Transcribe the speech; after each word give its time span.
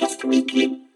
Outcast 0.00 0.24
Weekly. 0.24 0.88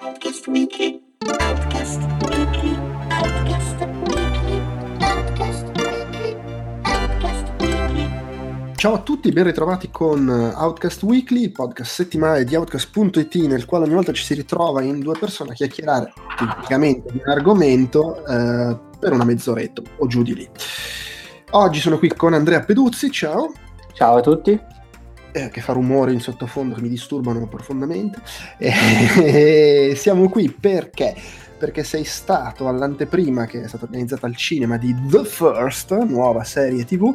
Outcast 0.00 0.46
Weekly. 0.48 1.00
Outcast 1.38 2.00
Weekly. 2.24 2.76
Outcast 3.10 3.76
Weekly. 4.08 4.64
Outcast 4.98 5.66
Weekly. 5.76 6.36
Outcast 6.82 7.60
Weekly. 7.60 8.74
Ciao 8.74 8.94
a 8.94 8.98
tutti, 9.02 9.30
ben 9.30 9.44
ritrovati 9.44 9.88
con 9.92 10.28
Outcast 10.28 11.04
Weekly, 11.04 11.42
il 11.42 11.52
podcast 11.52 11.92
settimanale 11.92 12.42
di 12.42 12.56
Outcast.it 12.56 13.34
nel 13.36 13.64
quale 13.64 13.84
ogni 13.84 13.94
volta 13.94 14.12
ci 14.12 14.24
si 14.24 14.34
ritrova 14.34 14.82
in 14.82 14.98
due 14.98 15.16
persone 15.16 15.52
a 15.52 15.54
chiacchierare 15.54 16.12
tipicamente 16.36 17.12
di 17.12 17.20
un 17.24 17.30
argomento 17.30 18.26
eh, 18.26 18.76
per 18.98 19.12
una 19.12 19.24
mezz'oretta 19.24 19.82
o 19.98 20.06
giù 20.08 20.24
di 20.24 20.34
lì. 20.34 20.48
Oggi 21.50 21.78
sono 21.78 21.98
qui 21.98 22.08
con 22.08 22.34
Andrea 22.34 22.64
Peduzzi, 22.64 23.12
ciao, 23.12 23.52
Ciao 23.98 24.16
a 24.16 24.20
tutti. 24.20 24.77
Eh, 25.44 25.48
che 25.50 25.60
fa 25.60 25.72
rumore 25.72 26.12
in 26.12 26.20
sottofondo 26.20 26.74
che 26.74 26.82
mi 26.82 26.88
disturbano 26.88 27.46
profondamente. 27.48 28.20
E 29.18 29.94
siamo 29.96 30.28
qui 30.28 30.50
perché? 30.50 31.14
Perché 31.58 31.82
sei 31.82 32.04
stato 32.04 32.68
all'anteprima 32.68 33.46
che 33.46 33.62
è 33.62 33.68
stata 33.68 33.84
organizzata 33.84 34.26
al 34.26 34.36
cinema 34.36 34.76
di 34.76 34.94
The 35.08 35.24
First, 35.24 35.92
nuova 36.04 36.44
serie 36.44 36.84
TV, 36.84 37.12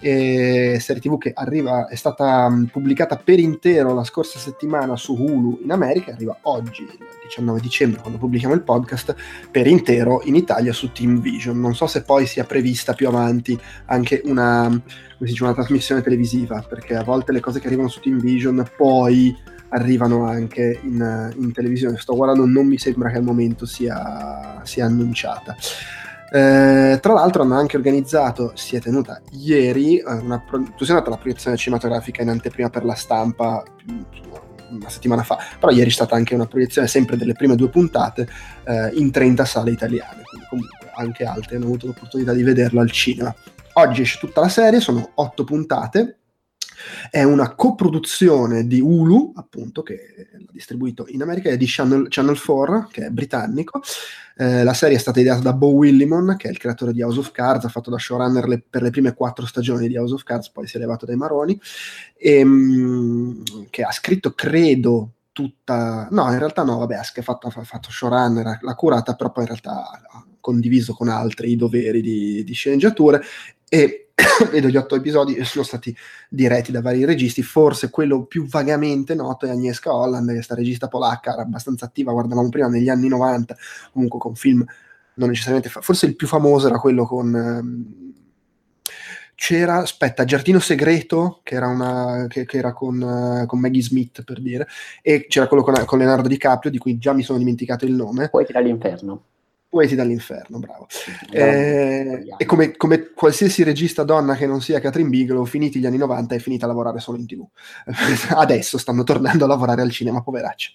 e 0.00 0.78
serie 0.80 1.00
TV 1.02 1.18
che 1.18 1.32
arriva, 1.34 1.86
è 1.86 1.94
stata 1.94 2.48
mh, 2.48 2.70
pubblicata 2.72 3.16
per 3.16 3.38
intero 3.38 3.92
la 3.92 4.04
scorsa 4.04 4.38
settimana 4.38 4.96
su 4.96 5.14
Hulu 5.14 5.60
in 5.62 5.70
America, 5.70 6.12
arriva 6.12 6.38
oggi, 6.42 6.82
il 6.82 6.98
19 7.24 7.60
dicembre, 7.60 8.00
quando 8.00 8.18
pubblichiamo 8.18 8.54
il 8.54 8.62
podcast, 8.62 9.14
per 9.50 9.66
intero 9.66 10.22
in 10.24 10.36
Italia 10.36 10.72
su 10.72 10.90
Team 10.90 11.20
Vision. 11.20 11.60
Non 11.60 11.74
so 11.74 11.86
se 11.86 12.02
poi 12.02 12.26
sia 12.26 12.44
prevista 12.44 12.94
più 12.94 13.08
avanti 13.08 13.58
anche 13.86 14.22
una, 14.24 14.70
si 14.70 15.24
dice, 15.24 15.42
una 15.44 15.52
trasmissione 15.52 16.00
televisiva, 16.00 16.64
perché 16.66 16.96
a 16.96 17.04
volte 17.04 17.32
le 17.32 17.40
cose 17.40 17.60
che 17.60 17.66
arrivano 17.66 17.88
su 17.88 18.00
Team 18.00 18.18
Vision 18.18 18.66
poi 18.74 19.36
arrivano 19.72 20.26
anche 20.26 20.80
in, 20.82 21.32
in 21.36 21.52
televisione. 21.52 21.98
Sto 21.98 22.14
guardando, 22.14 22.46
non 22.46 22.66
mi 22.66 22.78
sembra 22.78 23.10
che 23.10 23.16
al 23.16 23.24
momento 23.24 23.66
sia, 23.66 24.60
sia 24.64 24.86
annunciata. 24.86 25.56
Eh, 26.34 26.98
tra 27.02 27.12
l'altro 27.12 27.42
hanno 27.42 27.56
anche 27.58 27.76
organizzato, 27.76 28.52
si 28.54 28.74
è 28.76 28.80
tenuta 28.80 29.20
ieri, 29.32 29.98
eh, 29.98 30.04
una, 30.04 30.42
tu 30.48 30.84
sei 30.84 30.94
andata 30.94 31.08
alla 31.08 31.18
proiezione 31.18 31.58
cinematografica 31.58 32.22
in 32.22 32.30
anteprima 32.30 32.70
per 32.70 32.86
la 32.86 32.94
stampa 32.94 33.62
una 34.70 34.88
settimana 34.88 35.22
fa, 35.22 35.36
però 35.60 35.70
ieri 35.70 35.90
è 35.90 35.92
stata 35.92 36.14
anche 36.14 36.34
una 36.34 36.46
proiezione 36.46 36.88
sempre 36.88 37.18
delle 37.18 37.34
prime 37.34 37.54
due 37.56 37.68
puntate 37.68 38.26
eh, 38.64 38.92
in 38.94 39.10
30 39.10 39.44
sale 39.44 39.70
italiane, 39.70 40.22
quindi 40.22 40.46
comunque 40.48 40.90
anche 40.94 41.24
altri 41.24 41.56
hanno 41.56 41.66
avuto 41.66 41.86
l'opportunità 41.86 42.32
di 42.32 42.42
vederlo 42.42 42.80
al 42.80 42.90
cinema. 42.90 43.34
Oggi 43.74 44.02
esce 44.02 44.18
tutta 44.18 44.40
la 44.40 44.48
serie, 44.48 44.80
sono 44.80 45.10
otto 45.14 45.44
puntate, 45.44 46.20
è 47.10 47.22
una 47.22 47.54
coproduzione 47.54 48.66
di 48.66 48.80
Hulu, 48.80 49.32
appunto, 49.36 49.82
che 49.82 50.28
l'ha 50.32 50.46
distribuito 50.50 51.06
in 51.08 51.22
America, 51.22 51.50
e 51.50 51.56
di 51.56 51.66
Channel, 51.66 52.06
Channel 52.08 52.40
4, 52.40 52.88
che 52.90 53.06
è 53.06 53.10
britannico. 53.10 53.80
Eh, 54.36 54.64
la 54.64 54.74
serie 54.74 54.96
è 54.96 55.00
stata 55.00 55.20
ideata 55.20 55.40
da 55.42 55.52
Bo 55.52 55.68
Willimon, 55.68 56.36
che 56.36 56.48
è 56.48 56.50
il 56.50 56.58
creatore 56.58 56.92
di 56.92 57.02
House 57.02 57.18
of 57.18 57.30
Cards, 57.30 57.64
ha 57.64 57.68
fatto 57.68 57.90
da 57.90 57.98
showrunner 57.98 58.48
le- 58.48 58.62
per 58.68 58.82
le 58.82 58.90
prime 58.90 59.14
quattro 59.14 59.46
stagioni 59.46 59.88
di 59.88 59.96
House 59.96 60.14
of 60.14 60.22
Cards, 60.22 60.50
poi 60.50 60.66
si 60.66 60.76
è 60.76 60.80
levato 60.80 61.06
dai 61.06 61.16
maroni, 61.16 61.58
e, 62.16 62.44
mm, 62.44 63.42
che 63.70 63.82
ha 63.82 63.92
scritto, 63.92 64.32
credo, 64.32 65.12
tutta... 65.32 66.08
No, 66.10 66.30
in 66.32 66.38
realtà 66.38 66.62
no, 66.62 66.78
vabbè, 66.78 66.94
ha 66.94 67.02
fatto, 67.22 67.50
fatto 67.50 67.90
showrunner, 67.90 68.46
ha- 68.46 68.58
l'ha 68.60 68.74
curata, 68.74 69.14
però 69.14 69.32
poi 69.32 69.44
in 69.44 69.48
realtà 69.48 69.90
ha 69.90 70.26
condiviso 70.40 70.92
con 70.92 71.08
altri 71.08 71.52
i 71.52 71.56
doveri 71.56 72.02
di, 72.02 72.44
di 72.44 72.52
sceneggiature, 72.52 73.22
e 73.74 74.08
vedo 74.50 74.68
gli 74.68 74.76
otto 74.76 74.96
episodi 74.96 75.42
sono 75.46 75.64
stati 75.64 75.96
diretti 76.28 76.70
da 76.70 76.82
vari 76.82 77.06
registi, 77.06 77.42
forse 77.42 77.88
quello 77.88 78.24
più 78.24 78.46
vagamente 78.46 79.14
noto 79.14 79.46
è 79.46 79.48
Agnieszka 79.48 79.94
Holland, 79.94 80.30
che 80.30 80.40
è 80.40 80.42
sta 80.42 80.54
regista 80.54 80.88
polacca, 80.88 81.32
era 81.32 81.40
abbastanza 81.40 81.86
attiva, 81.86 82.12
guardavamo 82.12 82.50
prima 82.50 82.68
negli 82.68 82.90
anni 82.90 83.08
90, 83.08 83.56
comunque 83.92 84.18
con 84.18 84.34
film 84.34 84.62
non 85.14 85.28
necessariamente, 85.30 85.70
fa- 85.70 85.80
forse 85.80 86.04
il 86.04 86.16
più 86.16 86.26
famoso 86.26 86.66
era 86.66 86.78
quello 86.78 87.06
con... 87.06 87.34
ehm, 87.34 88.10
c'era, 89.34 89.78
aspetta, 89.78 90.24
Giardino 90.24 90.58
Segreto, 90.58 91.40
che 91.42 91.54
era, 91.54 91.68
una, 91.68 92.26
che, 92.28 92.44
che 92.44 92.58
era 92.58 92.74
con, 92.74 93.40
eh, 93.42 93.46
con 93.46 93.58
Maggie 93.58 93.80
Smith, 93.80 94.22
per 94.22 94.42
dire, 94.42 94.68
e 95.00 95.26
c'era 95.26 95.48
quello 95.48 95.62
con, 95.62 95.82
con 95.86 95.98
Leonardo 95.98 96.28
DiCaprio, 96.28 96.70
di 96.70 96.78
cui 96.78 96.98
già 96.98 97.14
mi 97.14 97.22
sono 97.22 97.38
dimenticato 97.38 97.86
il 97.86 97.94
nome, 97.94 98.28
Poi 98.28 98.46
dall'inferno. 98.48 99.24
Poeti 99.72 99.94
dall'inferno, 99.94 100.58
bravo. 100.58 100.86
Eh, 101.30 102.24
e 102.36 102.44
come, 102.44 102.76
come 102.76 103.12
qualsiasi 103.14 103.62
regista 103.62 104.02
donna 104.02 104.34
che 104.34 104.46
non 104.46 104.60
sia 104.60 104.80
Catherine 104.80 105.08
Bigelow, 105.08 105.46
finiti 105.46 105.78
gli 105.78 105.86
anni 105.86 105.96
90 105.96 106.34
è 106.34 106.38
finita 106.40 106.66
a 106.66 106.68
lavorare 106.68 107.00
solo 107.00 107.16
in 107.16 107.26
tv. 107.26 107.42
Adesso 108.36 108.76
stanno 108.76 109.02
tornando 109.02 109.46
a 109.46 109.48
lavorare 109.48 109.80
al 109.80 109.90
cinema, 109.90 110.20
poveracci. 110.20 110.74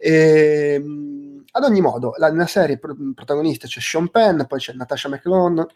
Ehm, 0.00 1.44
ad 1.50 1.64
ogni 1.64 1.80
modo, 1.80 2.12
la, 2.18 2.30
nella 2.30 2.46
serie 2.46 2.78
pro- 2.78 2.94
protagonista 3.14 3.66
c'è 3.66 3.80
Sean 3.80 4.10
Penn, 4.10 4.42
poi 4.42 4.58
c'è 4.58 4.74
Natasha 4.74 5.08
McLone. 5.08 5.66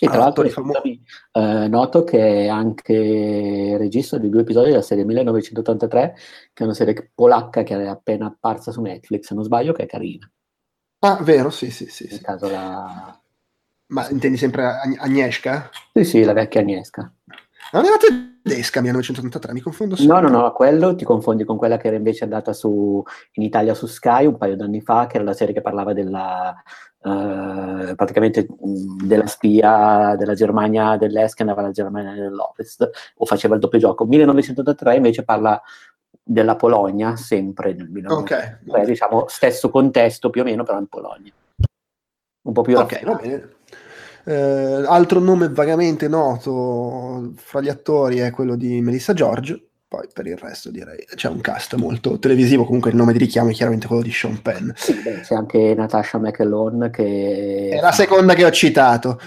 E 0.00 0.08
tra 0.08 0.18
l'altro 0.18 0.42
attori 0.42 0.50
famo- 0.50 0.72
eh, 0.82 1.68
noto 1.68 2.02
che 2.02 2.18
è 2.18 2.48
anche 2.48 3.76
regista 3.78 4.18
di 4.18 4.28
due 4.28 4.40
episodi 4.40 4.70
della 4.70 4.82
serie 4.82 5.04
1983, 5.04 6.16
che 6.52 6.62
è 6.64 6.66
una 6.66 6.74
serie 6.74 7.12
polacca 7.14 7.62
che 7.62 7.80
è 7.80 7.86
appena 7.86 8.26
apparsa 8.26 8.72
su 8.72 8.80
Netflix, 8.80 9.26
se 9.26 9.34
non 9.36 9.44
sbaglio, 9.44 9.72
che 9.72 9.84
è 9.84 9.86
carina. 9.86 10.28
Ah, 11.04 11.18
vero, 11.22 11.50
sì, 11.50 11.70
sì, 11.70 11.86
sì. 11.86 12.06
Sì. 12.08 12.20
caso 12.20 12.48
la... 12.48 13.16
Ma 13.88 14.08
intendi 14.08 14.38
sempre 14.38 14.64
Ag- 14.64 14.96
Agnieszka? 15.00 15.68
Sì, 15.92 16.04
sì, 16.04 16.22
la 16.22 16.32
vecchia 16.32 16.60
Agnieszka. 16.60 17.12
Non 17.72 17.84
era 17.84 17.96
tedesca 17.96 18.80
1983, 18.80 19.52
mi 19.52 19.60
confondo 19.60 19.94
No, 19.98 20.00
sempre. 20.14 20.30
no, 20.30 20.40
no, 20.42 20.52
quello 20.52 20.94
ti 20.94 21.04
confondi 21.04 21.44
con 21.44 21.56
quella 21.56 21.76
che 21.76 21.88
era 21.88 21.96
invece 21.96 22.24
andata 22.24 22.52
su, 22.52 23.02
in 23.32 23.42
Italia 23.42 23.74
su 23.74 23.86
Sky 23.86 24.26
un 24.26 24.36
paio 24.36 24.56
d'anni 24.56 24.80
fa, 24.80 25.06
che 25.06 25.16
era 25.16 25.24
la 25.24 25.32
serie 25.32 25.54
che 25.54 25.60
parlava 25.62 25.92
della, 25.92 26.54
eh, 27.02 27.94
praticamente 27.96 28.46
mh, 28.48 29.06
della 29.06 29.26
spia 29.26 30.14
della 30.16 30.34
Germania 30.34 30.96
dell'Est 30.96 31.34
che 31.34 31.42
andava 31.42 31.60
alla 31.62 31.70
Germania 31.70 32.12
dell'Ovest 32.14 32.90
o 33.16 33.24
faceva 33.26 33.54
il 33.54 33.60
doppio 33.60 33.78
gioco. 33.78 34.04
1983 34.06 34.96
invece 34.96 35.24
parla 35.24 35.60
della 36.22 36.56
Polonia, 36.56 37.16
sempre 37.16 37.74
nel 37.74 37.88
1983, 37.88 38.80
Ok, 38.80 38.86
diciamo 38.86 39.24
stesso 39.28 39.70
contesto 39.70 40.30
più 40.30 40.42
o 40.42 40.44
meno, 40.44 40.62
però 40.62 40.78
in 40.78 40.86
Polonia. 40.86 41.32
Un 42.44 42.52
po' 42.52 42.62
più 42.62 42.76
Ok, 42.76 43.04
va 43.04 43.14
bene. 43.14 43.50
Eh, 44.24 44.84
altro 44.86 45.18
nome 45.18 45.48
vagamente 45.48 46.06
noto 46.06 47.32
fra 47.36 47.60
gli 47.60 47.68
attori 47.68 48.18
è 48.18 48.30
quello 48.30 48.54
di 48.54 48.80
Melissa 48.80 49.12
George, 49.14 49.60
poi 49.88 50.06
per 50.12 50.26
il 50.26 50.36
resto 50.36 50.70
direi 50.70 51.04
c'è 51.16 51.28
un 51.28 51.40
cast 51.40 51.74
molto 51.74 52.18
televisivo, 52.18 52.64
comunque 52.64 52.90
il 52.90 52.96
nome 52.96 53.12
di 53.12 53.18
richiamo 53.18 53.50
è 53.50 53.52
chiaramente 53.52 53.88
quello 53.88 54.02
di 54.02 54.12
Sean 54.12 54.40
Penn. 54.40 54.70
Sì, 54.74 54.94
beh, 54.94 55.20
c'è 55.20 55.34
anche 55.34 55.74
Natasha 55.74 56.18
McElhone 56.18 56.90
che... 56.90 57.70
È 57.72 57.80
la 57.80 57.92
seconda 57.92 58.34
che 58.34 58.44
ho 58.44 58.50
citato. 58.50 59.18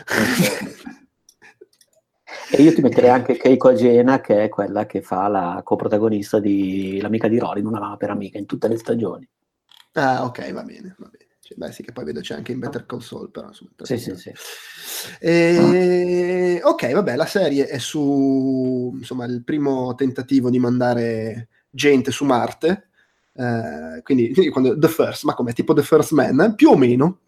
E 2.49 2.61
io 2.61 2.73
ti 2.73 2.81
metterei 2.81 3.09
anche 3.09 3.37
Keiko 3.37 3.67
Agena, 3.69 4.19
che 4.21 4.43
è 4.43 4.49
quella 4.49 4.85
che 4.85 5.01
fa 5.01 5.27
la 5.27 5.61
coprotagonista 5.63 6.39
di 6.39 6.99
L'amica 7.01 7.27
di 7.27 7.37
Rory, 7.39 7.61
non 7.61 7.75
aveva 7.75 7.97
per 7.97 8.09
amica 8.09 8.37
in 8.37 8.45
tutte 8.45 8.67
le 8.67 8.77
stagioni. 8.77 9.27
ah, 9.93 10.23
ok, 10.25 10.51
va 10.53 10.63
bene, 10.63 10.95
va 10.97 11.07
bene. 11.09 11.23
Cioè, 11.39 11.57
beh, 11.57 11.71
sì, 11.71 11.83
che 11.83 11.91
poi 11.91 12.05
vedo 12.05 12.21
c'è 12.21 12.33
anche 12.35 12.51
in 12.51 12.59
Better 12.59 12.85
Call 12.85 12.99
Saul, 12.99 13.29
però 13.29 13.47
insomma, 13.47 13.71
Sì, 13.81 13.97
sì, 13.97 14.15
sì. 14.15 14.31
E- 15.19 16.59
ok, 16.63 16.91
vabbè, 16.91 17.15
la 17.15 17.25
serie 17.25 17.67
è 17.67 17.77
su 17.77 18.91
insomma 18.97 19.25
il 19.25 19.43
primo 19.43 19.93
tentativo 19.95 20.49
di 20.49 20.59
mandare 20.59 21.49
gente 21.69 22.11
su 22.11 22.25
Marte. 22.25 22.89
Eh, 23.37 24.01
quindi, 24.03 24.31
quindi 24.33 24.49
quando 24.49 24.77
The 24.77 24.87
First, 24.87 25.23
ma 25.25 25.33
come 25.33 25.53
tipo 25.53 25.73
The 25.73 25.83
First 25.83 26.11
Man, 26.11 26.53
più 26.55 26.69
o 26.69 26.77
meno, 26.77 27.19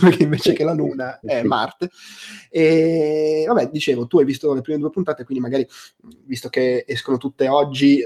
perché 0.00 0.22
invece 0.24 0.52
che 0.52 0.64
la 0.64 0.74
Luna 0.74 1.20
è. 1.20 1.42
Marte. 1.42 1.90
E 2.50 3.44
vabbè, 3.46 3.70
dicevo, 3.70 4.06
tu 4.06 4.18
hai 4.18 4.24
visto 4.24 4.52
le 4.52 4.60
prime 4.60 4.78
due 4.78 4.90
puntate, 4.90 5.24
quindi 5.24 5.42
magari 5.42 5.66
visto 6.24 6.48
che 6.48 6.84
escono 6.86 7.16
tutte 7.16 7.48
oggi, 7.48 8.02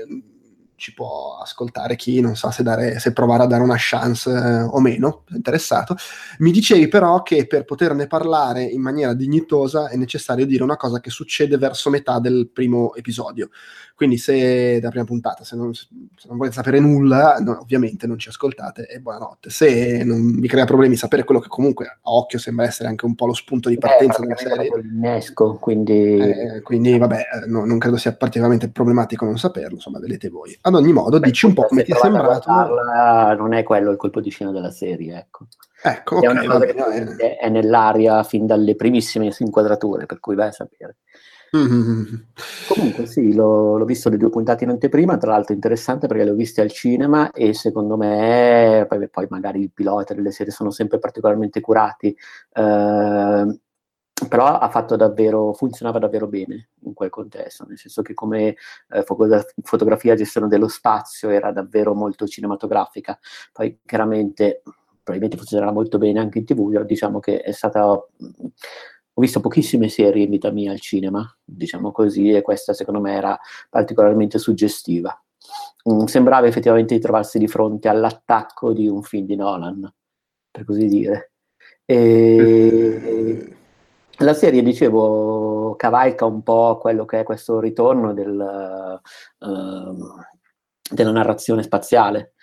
ci 0.79 0.95
può 0.95 1.39
ascoltare 1.43 1.97
chi 1.97 2.21
non 2.21 2.37
sa 2.37 2.53
se, 2.53 2.63
dare, 2.63 3.01
se 3.01 3.13
provare 3.13 3.43
a 3.43 3.47
dare 3.47 3.65
una 3.65 3.75
chance 3.77 4.31
eh, 4.31 4.63
o 4.63 4.79
meno, 4.81 5.25
interessato. 5.31 5.97
Mi 6.39 6.53
dicevi 6.53 6.87
però 6.87 7.23
che 7.23 7.49
per 7.49 7.65
poterne 7.65 8.07
parlare 8.07 8.63
in 8.63 8.81
maniera 8.81 9.13
dignitosa 9.13 9.89
è 9.89 9.97
necessario 9.97 10.47
dire 10.47 10.63
una 10.63 10.77
cosa 10.77 11.01
che 11.01 11.11
succede 11.11 11.59
verso 11.59 11.91
metà 11.91 12.21
del 12.21 12.49
primo 12.53 12.95
episodio. 12.95 13.51
Quindi 13.99 14.17
se 14.17 14.79
della 14.79 14.91
prima 14.91 15.05
puntata, 15.05 15.43
se 15.43 15.57
non, 15.57 15.75
se 15.75 15.89
non 16.29 16.37
volete 16.37 16.55
sapere 16.55 16.79
nulla, 16.79 17.39
no, 17.41 17.59
ovviamente 17.61 18.07
non 18.07 18.17
ci 18.17 18.29
ascoltate 18.29 18.87
e 18.87 19.01
buonanotte. 19.01 19.51
Se 19.51 20.05
non 20.05 20.39
vi 20.39 20.47
crea 20.47 20.67
problemi 20.67 20.95
sapere 20.95 21.25
quello 21.25 21.41
che 21.41 21.49
comunque 21.49 21.87
a 21.87 21.99
occhio 22.03 22.39
sembra 22.39 22.65
essere 22.65 22.89
anche 22.89 23.07
un 23.07 23.17
po' 23.17 23.27
lo 23.27 23.33
spunto 23.33 23.69
di 23.69 23.77
partenza 23.77 24.21
della 24.21 24.37
serie, 24.37 24.71
L'innesco, 24.81 25.57
quindi 25.57 26.17
eh, 26.17 26.63
quindi 26.63 26.97
vabbè, 26.97 27.17
eh, 27.17 27.47
no- 27.49 27.65
non 27.65 27.79
credo 27.79 27.97
sia 27.97 28.15
particolarmente 28.15 28.71
problematico 28.71 29.25
non 29.25 29.37
saperlo, 29.37 29.75
insomma, 29.75 29.99
vedete 29.99 30.29
voi. 30.29 30.57
Ad 30.61 30.77
ogni 30.77 30.93
modo, 30.93 31.19
dici 31.19 31.47
un 31.47 31.55
po' 31.55 31.65
come 31.65 31.83
ti 31.83 31.91
è 31.91 31.97
sembrato. 31.97 32.45
guardarla, 32.45 33.35
non 33.35 33.53
è 33.53 33.65
quello 33.65 33.91
il 33.91 33.97
colpo 33.97 34.21
di 34.21 34.31
scena 34.31 34.53
della 34.53 34.71
serie, 34.71 35.19
ecco. 35.19 35.49
Ecco, 35.83 36.23
è 36.23 36.29
ok, 36.29 36.33
una 36.33 36.43
va 36.43 36.47
cosa 36.47 36.59
bene, 36.67 36.81
va 36.81 36.91
che 36.93 37.05
bene. 37.05 37.17
è, 37.17 37.39
è 37.39 37.49
nell'aria 37.49 38.23
fin 38.23 38.47
dalle 38.47 38.77
primissime 38.77 39.35
inquadrature, 39.37 40.07
per 40.07 40.21
cui 40.21 40.37
vai 40.37 40.47
a 40.47 40.53
sapere. 40.53 40.99
Comunque 42.69 43.07
sì, 43.07 43.33
l'ho, 43.35 43.77
l'ho 43.79 43.85
visto 43.85 44.09
le 44.09 44.17
due 44.17 44.31
puntate 44.31 44.65
in 44.65 44.71
anteprima, 44.71 45.17
tra 45.17 45.33
l'altro 45.33 45.55
interessante 45.55 46.07
perché 46.07 46.25
le 46.25 46.31
ho 46.31 46.35
viste 46.35 46.61
al 46.61 46.71
cinema 46.71 47.31
e 47.31 47.55
secondo 47.55 47.97
me, 47.97 48.85
poi, 48.89 49.09
poi 49.09 49.27
magari 49.31 49.61
il 49.61 49.73
pilota 49.73 50.15
delle 50.15 50.31
serie 50.31 50.53
sono 50.53 50.71
sempre 50.71 50.99
particolarmente 50.99 51.61
curati, 51.61 52.15
eh, 52.53 53.59
però 54.29 54.59
davvero, 54.97 55.53
funzionava 55.53 55.99
davvero 55.99 56.27
bene 56.27 56.71
in 56.83 56.93
quel 56.93 57.11
contesto, 57.11 57.65
nel 57.69 57.79
senso 57.79 58.03
che 58.03 58.15
come 58.15 58.57
eh, 58.91 59.05
fotografia, 59.63 60.17
gestione 60.17 60.49
dello 60.49 60.69
spazio 60.69 61.31
era 61.31 61.53
davvero 61.53 61.95
molto 61.95 62.27
cinematografica, 62.27 63.19
poi 63.53 63.79
chiaramente 63.87 64.63
probabilmente 65.03 65.39
funzionerà 65.39 65.73
molto 65.73 65.97
bene 65.99 66.21
anche 66.21 66.39
in 66.39 66.45
tv, 66.45 66.83
diciamo 66.83 67.21
che 67.21 67.41
è 67.41 67.53
stata 67.53 67.99
ho 69.19 69.21
visto 69.21 69.41
pochissime 69.41 69.89
serie 69.89 70.23
in 70.23 70.31
vita 70.31 70.51
mia 70.53 70.71
al 70.71 70.79
cinema, 70.79 71.29
diciamo 71.45 71.91
così, 71.91 72.31
e 72.31 72.41
questa 72.41 72.73
secondo 72.73 73.01
me 73.01 73.15
era 73.15 73.37
particolarmente 73.69 74.39
suggestiva. 74.39 75.21
Mm, 75.91 76.05
sembrava 76.05 76.47
effettivamente 76.47 76.95
di 76.95 77.01
trovarsi 77.01 77.41
di 77.41 77.49
fronte 77.49 77.89
all'attacco 77.89 78.73
di 78.73 78.87
un 78.87 79.03
film 79.03 79.27
di 79.27 79.35
Nolan, 79.35 79.93
per 80.53 80.65
così 80.65 80.87
dire. 80.87 81.33
E 81.85 83.57
la 84.19 84.35
serie, 84.35 84.63
dicevo, 84.63 85.75
cavalca 85.75 86.25
un 86.25 86.45
po' 86.45 86.79
quello 86.81 87.05
che 87.05 87.19
è 87.19 87.25
questo 87.25 87.59
ritorno 87.59 88.15
del, 88.15 89.01
uh, 89.41 90.23
della 90.93 91.11
narrazione 91.11 91.65
spaziale, 91.65 92.35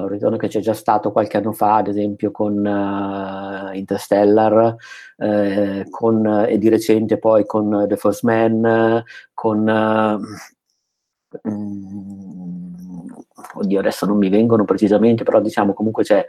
un 0.00 0.08
ritorno 0.08 0.36
che 0.36 0.48
c'è 0.48 0.60
già 0.60 0.72
stato 0.72 1.12
qualche 1.12 1.36
anno 1.36 1.52
fa, 1.52 1.76
ad 1.76 1.88
esempio 1.88 2.30
con 2.30 2.56
uh, 2.56 3.74
Interstellar, 3.74 4.76
eh, 5.16 5.86
con, 5.90 6.46
e 6.48 6.58
di 6.58 6.68
recente 6.68 7.18
poi 7.18 7.44
con 7.44 7.84
The 7.88 7.96
First 7.96 8.22
Man, 8.22 9.04
con... 9.34 9.58
Uh, 9.68 11.48
um, 11.48 12.72
oddio, 13.54 13.78
adesso 13.78 14.06
non 14.06 14.16
mi 14.16 14.28
vengono 14.30 14.64
precisamente, 14.64 15.24
però 15.24 15.40
diciamo 15.40 15.74
comunque 15.74 16.04
c'è, 16.04 16.24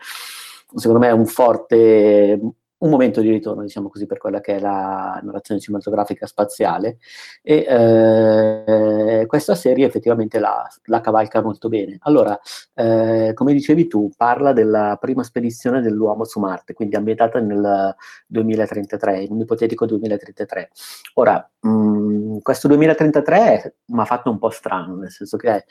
secondo 0.75 0.99
me, 0.99 1.11
un 1.11 1.25
forte 1.25 2.39
un 2.83 2.89
momento 2.89 3.21
di 3.21 3.29
ritorno, 3.29 3.61
diciamo 3.61 3.89
così, 3.89 4.05
per 4.05 4.17
quella 4.17 4.41
che 4.41 4.57
è 4.57 4.59
la 4.59 5.19
narrazione 5.23 5.59
cinematografica 5.59 6.25
spaziale 6.25 6.97
e 7.41 7.65
eh, 7.67 9.25
questa 9.25 9.55
serie 9.55 9.85
effettivamente 9.85 10.37
la, 10.39 10.67
la, 10.85 10.99
cavalca 10.99 11.41
molto 11.41 11.69
bene. 11.69 11.97
Allora, 12.01 12.37
eh, 12.73 13.31
come 13.33 13.53
dicevi 13.53 13.87
tu, 13.87 14.09
parla 14.15 14.51
della 14.51 14.97
prima 14.99 15.23
spedizione 15.23 15.81
dell'uomo 15.81 16.25
su 16.25 16.39
Marte, 16.39 16.73
quindi 16.73 16.95
ambientata 16.95 17.39
nel 17.39 17.95
2033, 18.27 19.21
in 19.21 19.31
un 19.31 19.39
ipotetico 19.39 19.85
2033. 19.85 20.69
Ora, 21.15 21.49
mh, 21.61 21.69
mm, 21.69 22.37
questo 22.41 22.67
2033 22.67 23.75
mi 23.85 23.99
ha 23.99 24.05
fatto 24.05 24.29
un 24.29 24.37
po' 24.37 24.49
strano, 24.49 24.95
nel 24.95 25.11
senso 25.11 25.37
che 25.37 25.49
è 25.49 25.63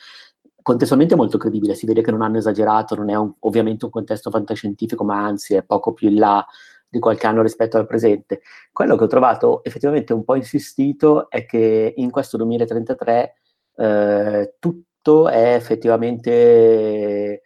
contestualmente 0.62 1.16
molto 1.16 1.38
credibile, 1.38 1.74
si 1.74 1.86
vede 1.86 2.02
che 2.02 2.10
non 2.10 2.22
hanno 2.22 2.38
esagerato, 2.38 2.94
non 2.94 3.10
è 3.10 3.14
un, 3.14 3.32
ovviamente 3.40 3.84
un 3.84 3.90
contesto 3.90 4.30
fantascientifico, 4.30 5.04
ma 5.04 5.22
anzi 5.22 5.54
è 5.54 5.62
poco 5.62 5.92
più 5.92 6.08
in 6.08 6.16
là 6.16 6.46
di 6.92 6.98
qualche 6.98 7.26
anno 7.26 7.40
rispetto 7.40 7.78
al 7.78 7.86
presente. 7.86 8.42
Quello 8.70 8.96
che 8.96 9.04
ho 9.04 9.06
trovato 9.06 9.64
effettivamente 9.64 10.12
un 10.12 10.24
po' 10.24 10.34
insistito 10.34 11.30
è 11.30 11.46
che 11.46 11.94
in 11.96 12.10
questo 12.10 12.36
2033 12.36 13.34
eh, 13.76 14.56
tutto 14.58 15.30
è 15.30 15.54
effettivamente, 15.54 17.40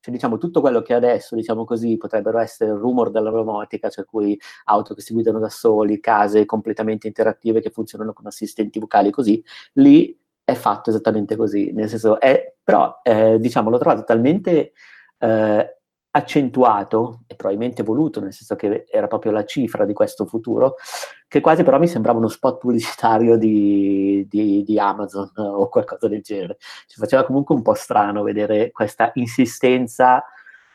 cioè 0.00 0.14
diciamo 0.14 0.38
tutto 0.38 0.62
quello 0.62 0.80
che 0.80 0.94
adesso, 0.94 1.34
diciamo 1.34 1.66
così, 1.66 1.98
potrebbero 1.98 2.38
essere 2.38 2.70
il 2.70 2.78
rumor 2.78 3.10
della 3.10 3.28
robotica, 3.28 3.90
cioè 3.90 4.06
cui 4.06 4.40
auto 4.64 4.94
che 4.94 5.02
si 5.02 5.12
guidano 5.12 5.40
da 5.40 5.50
soli, 5.50 6.00
case 6.00 6.46
completamente 6.46 7.06
interattive 7.06 7.60
che 7.60 7.68
funzionano 7.68 8.14
con 8.14 8.26
assistenti 8.26 8.78
vocali 8.78 9.10
così, 9.10 9.44
lì 9.74 10.18
è 10.42 10.54
fatto 10.54 10.88
esattamente 10.88 11.36
così, 11.36 11.70
nel 11.72 11.90
senso 11.90 12.18
è, 12.18 12.54
però 12.62 12.98
eh, 13.02 13.38
diciamo 13.38 13.68
l'ho 13.68 13.78
trovato 13.78 14.04
talmente 14.04 14.72
eh, 15.18 15.76
accentuato 16.16 17.20
e 17.26 17.36
probabilmente 17.36 17.82
voluto, 17.82 18.20
nel 18.20 18.32
senso 18.32 18.56
che 18.56 18.86
era 18.90 19.06
proprio 19.06 19.32
la 19.32 19.44
cifra 19.44 19.84
di 19.84 19.92
questo 19.92 20.24
futuro, 20.24 20.76
che 21.28 21.40
quasi 21.40 21.62
però 21.62 21.78
mi 21.78 21.88
sembrava 21.88 22.18
uno 22.18 22.28
spot 22.28 22.58
pubblicitario 22.58 23.36
di, 23.36 24.26
di, 24.28 24.62
di 24.62 24.78
Amazon 24.78 25.30
o 25.36 25.68
qualcosa 25.68 26.08
del 26.08 26.22
genere. 26.22 26.56
Ci 26.86 26.98
faceva 26.98 27.24
comunque 27.24 27.54
un 27.54 27.62
po' 27.62 27.74
strano 27.74 28.22
vedere 28.22 28.70
questa 28.70 29.10
insistenza 29.14 30.24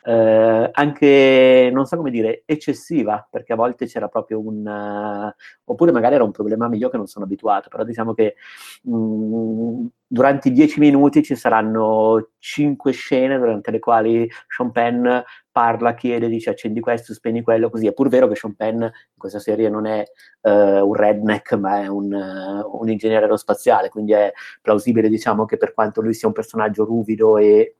eh, 0.04 0.70
anche, 0.72 1.70
non 1.72 1.86
so 1.86 1.96
come 1.96 2.10
dire, 2.10 2.42
eccessiva, 2.44 3.26
perché 3.30 3.52
a 3.52 3.56
volte 3.56 3.86
c'era 3.86 4.08
proprio 4.08 4.40
un... 4.40 4.66
Uh, 4.66 5.32
oppure 5.64 5.92
magari 5.92 6.14
era 6.16 6.24
un 6.24 6.32
problema 6.32 6.68
mio 6.68 6.88
che 6.88 6.96
non 6.96 7.06
sono 7.06 7.24
abituato, 7.24 7.68
però 7.68 7.84
diciamo 7.84 8.12
che 8.12 8.34
mh, 8.82 8.96
mm, 8.96 9.86
durante 10.06 10.48
i 10.48 10.52
dieci 10.52 10.80
minuti 10.80 11.22
ci 11.22 11.36
saranno 11.36 12.30
cinque 12.38 12.92
scene 12.92 13.38
durante 13.38 13.70
le 13.70 13.78
quali 13.78 14.28
Sean 14.48 14.72
Penn 14.72 15.06
parla, 15.52 15.94
chiede, 15.94 16.28
dice 16.28 16.50
accendi 16.50 16.80
questo, 16.80 17.14
spegni 17.14 17.42
quello, 17.42 17.70
così. 17.70 17.86
È 17.86 17.92
pur 17.92 18.08
vero 18.08 18.26
che 18.26 18.34
Sean 18.34 18.54
Penn 18.54 18.82
in 18.82 18.90
questa 19.16 19.38
serie 19.38 19.68
non 19.68 19.86
è 19.86 20.02
uh, 20.40 20.50
un 20.50 20.94
redneck, 20.94 21.52
ma 21.54 21.82
è 21.82 21.86
un, 21.86 22.12
uh, 22.12 22.80
un 22.80 22.88
ingegnere 22.88 23.22
aerospaziale, 23.24 23.88
quindi 23.88 24.12
è 24.12 24.32
plausibile, 24.60 25.08
diciamo, 25.08 25.44
che 25.44 25.56
per 25.58 25.72
quanto 25.74 26.00
lui 26.00 26.14
sia 26.14 26.28
un 26.28 26.34
personaggio 26.34 26.84
ruvido 26.84 27.38
e 27.38 27.76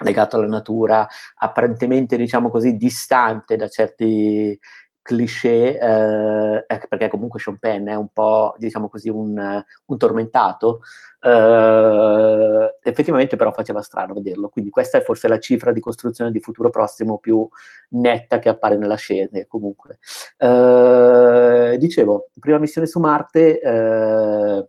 legato 0.00 0.36
alla 0.36 0.46
natura, 0.46 1.06
apparentemente 1.36 2.16
diciamo 2.16 2.50
così 2.50 2.76
distante 2.76 3.56
da 3.56 3.68
certi 3.68 4.58
cliché, 5.04 5.78
eh, 5.78 6.64
perché 6.88 7.08
comunque 7.08 7.38
Sean 7.38 7.58
Penn 7.58 7.88
è 7.88 7.94
un 7.94 8.08
po', 8.10 8.54
diciamo 8.56 8.88
così, 8.88 9.10
un, 9.10 9.62
un 9.84 9.98
tormentato, 9.98 10.80
eh, 11.20 12.76
effettivamente 12.82 13.36
però 13.36 13.52
faceva 13.52 13.82
strano 13.82 14.14
vederlo, 14.14 14.48
quindi 14.48 14.70
questa 14.70 14.96
è 14.96 15.02
forse 15.02 15.28
la 15.28 15.38
cifra 15.38 15.72
di 15.72 15.80
costruzione 15.80 16.30
di 16.30 16.40
futuro 16.40 16.70
prossimo 16.70 17.18
più 17.18 17.46
netta 17.90 18.38
che 18.38 18.48
appare 18.48 18.78
nella 18.78 18.96
scena, 18.96 19.44
comunque. 19.46 19.98
Eh, 20.38 21.76
dicevo, 21.78 22.30
prima 22.40 22.58
missione 22.58 22.86
su 22.86 22.98
Marte, 22.98 23.60
eh, 23.60 24.68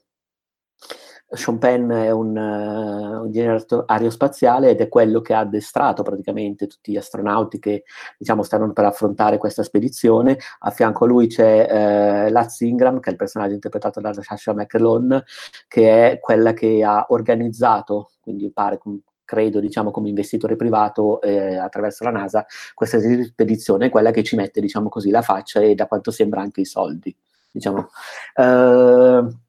sean 1.36 1.58
Penn 1.58 1.92
è 1.92 2.12
un, 2.12 2.36
uh, 2.36 3.24
un 3.24 3.32
generatore 3.32 3.84
aerospaziale 3.88 4.70
ed 4.70 4.82
è 4.82 4.88
quello 4.88 5.22
che 5.22 5.34
ha 5.34 5.40
addestrato 5.40 6.04
praticamente 6.04 6.68
tutti 6.68 6.92
gli 6.92 6.98
astronauti 6.98 7.60
che 7.60 7.84
diciamo 8.18 8.44
stanno 8.44 8.72
per 8.74 8.86
affrontare 8.86 9.38
questa 9.38 9.64
spedizione. 9.64 10.38
A 10.60 10.72
fianco 10.72 11.06
a 11.06 11.08
lui 11.08 11.28
c'è 11.28 12.28
uh, 12.28 12.32
Laz 12.32 12.60
Ingram, 12.62 13.00
che 13.00 13.10
è 13.10 13.12
il 13.12 13.18
personaggio 13.18 13.54
interpretato 13.54 14.00
da 14.00 14.14
Sasha 14.14 14.54
McElhone, 14.54 15.24
che 15.68 16.12
è 16.12 16.20
quella 16.20 16.54
che 16.54 16.84
ha 16.84 17.06
organizzato, 17.10 18.12
quindi 18.22 18.52
pare 18.52 18.80
credo, 19.25 19.60
diciamo, 19.60 19.92
come 19.92 20.10
investitore 20.10 20.56
privato 20.56 21.20
eh, 21.22 21.58
attraverso 21.58 22.04
la 22.04 22.12
NASA, 22.12 22.46
questa 22.74 23.00
spedizione, 23.00 23.89
quella 23.89 24.12
che 24.12 24.24
ci 24.24 24.36
mette, 24.36 24.62
diciamo 24.62 24.88
così, 24.88 25.10
la 25.10 25.24
faccia 25.24 25.60
e 25.60 25.75
da 25.75 25.88
quanto 25.88 26.12
sembra 26.12 26.42
anche 26.42 26.62
i 26.62 26.65
soldi. 26.65 27.13
Diciamo. 27.51 27.89
Uh, 28.36 29.45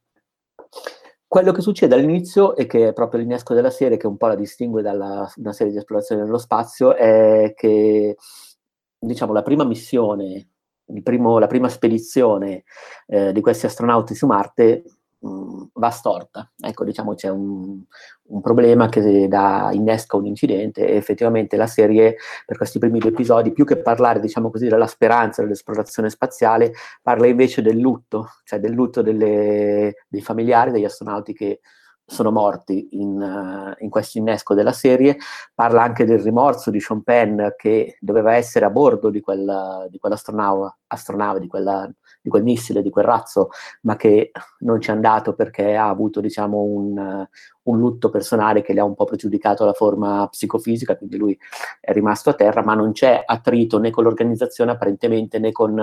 quello 1.28 1.52
che 1.52 1.60
succede 1.60 1.94
all'inizio 1.94 2.54
e 2.56 2.66
che 2.66 2.88
è 2.88 2.92
proprio 2.92 3.20
l'innesco 3.20 3.54
della 3.54 3.70
serie, 3.70 3.96
che 3.96 4.06
un 4.06 4.16
po' 4.16 4.28
la 4.28 4.34
distingue 4.34 4.82
da 4.82 4.92
una 5.36 5.52
serie 5.52 5.72
di 5.72 5.78
esplorazioni 5.78 6.22
nello 6.22 6.38
spazio, 6.38 6.94
è 6.94 7.52
che 7.56 8.16
diciamo 8.98 9.32
la 9.32 9.42
prima 9.42 9.64
missione, 9.64 10.48
primo, 11.02 11.38
la 11.38 11.46
prima 11.46 11.68
spedizione 11.68 12.64
eh, 13.06 13.32
di 13.32 13.40
questi 13.40 13.66
astronauti 13.66 14.14
su 14.14 14.26
Marte 14.26 14.84
mh, 15.26 15.70
va 15.74 15.90
storta. 15.90 16.50
Ecco, 16.58 16.84
diciamo 16.84 17.14
c'è 17.14 17.28
un, 17.28 17.82
un 18.28 18.40
problema 18.40 18.88
che 18.88 19.28
dà, 19.28 19.70
innesca 19.72 20.16
un 20.16 20.26
incidente 20.26 20.86
e 20.86 20.96
effettivamente 20.96 21.56
la 21.56 21.66
serie 21.66 22.16
per 22.44 22.56
questi 22.56 22.78
primi 22.78 22.98
due 22.98 23.10
episodi, 23.10 23.52
più 23.52 23.64
che 23.64 23.78
parlare, 23.78 24.20
diciamo 24.20 24.50
così, 24.50 24.68
della 24.68 24.86
speranza 24.86 25.42
dell'esplorazione 25.42 26.10
spaziale, 26.10 26.72
parla 27.02 27.26
invece 27.26 27.62
del 27.62 27.78
lutto, 27.78 28.28
cioè 28.44 28.58
del 28.58 28.72
lutto 28.72 29.02
delle, 29.02 30.04
dei 30.08 30.22
familiari, 30.22 30.70
degli 30.70 30.84
astronauti 30.84 31.32
che 31.32 31.60
sono 32.06 32.30
morti 32.30 32.88
in, 32.92 33.20
uh, 33.20 33.82
in 33.82 33.90
questo 33.90 34.18
innesco 34.18 34.54
della 34.54 34.72
serie, 34.72 35.16
parla 35.54 35.82
anche 35.82 36.04
del 36.04 36.20
rimorso 36.20 36.70
di 36.70 36.80
Sean 36.80 37.02
Penn 37.02 37.40
che 37.56 37.98
doveva 38.00 38.34
essere 38.34 38.64
a 38.64 38.70
bordo 38.70 39.10
di, 39.10 39.20
quella, 39.20 39.86
di 39.90 39.98
quell'astronave, 39.98 41.40
di 41.40 41.48
quella 41.48 41.90
di 42.26 42.32
quel 42.32 42.42
missile, 42.42 42.82
di 42.82 42.90
quel 42.90 43.04
razzo, 43.04 43.50
ma 43.82 43.94
che 43.94 44.32
non 44.58 44.80
ci 44.80 44.90
è 44.90 44.92
andato 44.92 45.34
perché 45.34 45.76
ha 45.76 45.88
avuto 45.88 46.20
diciamo, 46.20 46.60
un, 46.60 47.24
un, 47.62 47.78
lutto 47.78 48.10
personale 48.10 48.62
che 48.62 48.72
le 48.72 48.80
ha 48.80 48.84
un 48.84 48.96
po' 48.96 49.04
pregiudicato 49.04 49.64
la 49.64 49.72
forma 49.72 50.26
psicofisica, 50.28 50.96
quindi 50.96 51.16
lui 51.16 51.38
è 51.80 51.92
rimasto 51.92 52.30
a 52.30 52.34
terra, 52.34 52.64
ma 52.64 52.74
non 52.74 52.90
c'è 52.90 53.22
attrito 53.24 53.78
né 53.78 53.90
con 53.90 54.02
l'organizzazione 54.02 54.72
apparentemente 54.72 55.38
né 55.38 55.52
con 55.52 55.76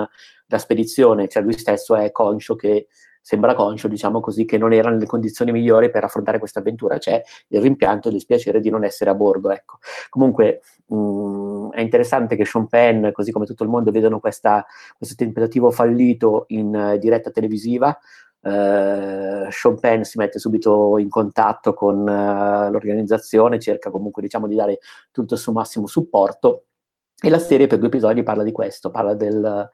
la 0.46 0.58
spedizione, 0.58 1.28
cioè 1.28 1.42
lui 1.42 1.56
stesso 1.56 1.96
è 1.96 2.12
conscio 2.12 2.56
che 2.56 2.88
sembra 3.24 3.54
conscio, 3.54 3.88
diciamo 3.88 4.20
così, 4.20 4.44
che 4.44 4.58
non 4.58 4.74
era 4.74 4.90
nelle 4.90 5.06
condizioni 5.06 5.50
migliori 5.50 5.90
per 5.90 6.04
affrontare 6.04 6.38
questa 6.38 6.60
avventura. 6.60 6.98
C'è 6.98 7.22
il 7.48 7.60
rimpianto 7.62 8.08
e 8.08 8.10
il 8.10 8.16
dispiacere 8.18 8.60
di 8.60 8.68
non 8.68 8.84
essere 8.84 9.08
a 9.08 9.14
bordo. 9.14 9.50
Ecco. 9.50 9.78
Comunque 10.10 10.60
mh, 10.88 10.96
mm, 10.96 11.70
è 11.70 11.80
interessante 11.80 12.36
che 12.36 12.44
Sean 12.44 12.66
Penn, 12.66 13.10
così 13.12 13.32
come 13.32 13.46
tutto 13.46 13.62
il 13.62 13.70
mondo, 13.70 13.90
vedano 13.90 14.20
questa, 14.20 14.66
questo 14.94 15.14
tentativo 15.16 15.70
fallito 15.70 16.44
in 16.48 16.74
uh, 16.74 16.98
diretta 16.98 17.30
televisiva. 17.30 17.98
eh, 18.42 19.48
Sean 19.50 19.80
Penn 19.80 20.02
si 20.02 20.18
mette 20.18 20.38
subito 20.38 20.98
in 20.98 21.08
contatto 21.08 21.72
con 21.72 22.06
eh, 22.06 22.70
l'organizzazione, 22.70 23.58
cerca 23.58 23.90
comunque 23.90 24.20
diciamo 24.20 24.46
di 24.46 24.54
dare 24.54 24.80
tutto 25.10 25.32
il 25.32 25.40
suo 25.40 25.52
massimo 25.52 25.86
supporto 25.86 26.66
e 27.18 27.30
la 27.30 27.38
serie 27.38 27.66
per 27.66 27.78
due 27.78 27.88
episodi 27.88 28.22
parla 28.22 28.42
di 28.42 28.52
questo, 28.52 28.90
parla 28.90 29.14
del, 29.14 29.70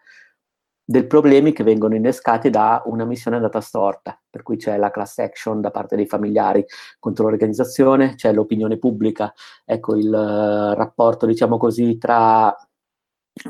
del 0.91 1.07
problemi 1.07 1.53
che 1.53 1.63
vengono 1.63 1.95
innescati 1.95 2.51
da 2.51 2.83
una 2.87 3.05
missione 3.05 3.37
andata 3.37 3.61
storta, 3.61 4.21
per 4.29 4.43
cui 4.43 4.57
c'è 4.57 4.77
la 4.77 4.91
class 4.91 5.19
action 5.19 5.61
da 5.61 5.71
parte 5.71 5.95
dei 5.95 6.05
familiari 6.05 6.65
contro 6.99 7.29
l'organizzazione, 7.29 8.17
c'è 8.17 8.33
l'opinione 8.33 8.77
pubblica, 8.77 9.33
ecco 9.65 9.95
il 9.95 10.09
uh, 10.09 10.75
rapporto 10.75 11.27
diciamo 11.27 11.59
così 11.59 11.97
tra 11.97 12.53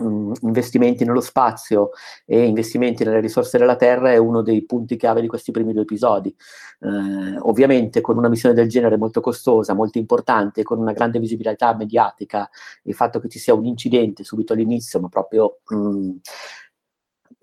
um, 0.01 0.35
investimenti 0.43 1.07
nello 1.07 1.23
spazio 1.23 1.93
e 2.27 2.45
investimenti 2.45 3.05
nelle 3.05 3.21
risorse 3.21 3.57
della 3.57 3.77
Terra 3.77 4.13
è 4.13 4.19
uno 4.19 4.43
dei 4.43 4.67
punti 4.67 4.97
chiave 4.97 5.23
di 5.23 5.27
questi 5.27 5.51
primi 5.51 5.73
due 5.73 5.83
episodi. 5.83 6.37
Uh, 6.81 7.39
ovviamente 7.49 8.03
con 8.03 8.19
una 8.19 8.29
missione 8.29 8.55
del 8.55 8.69
genere 8.69 8.99
molto 8.99 9.23
costosa, 9.23 9.73
molto 9.73 9.97
importante, 9.97 10.63
con 10.63 10.79
una 10.79 10.93
grande 10.93 11.19
visibilità 11.19 11.75
mediatica, 11.75 12.51
il 12.83 12.95
fatto 12.95 13.19
che 13.19 13.31
ci 13.31 13.39
sia 13.39 13.55
un 13.55 13.65
incidente 13.65 14.25
subito 14.25 14.53
all'inizio, 14.53 15.01
ma 15.01 15.09
proprio... 15.09 15.61
Um, 15.71 16.21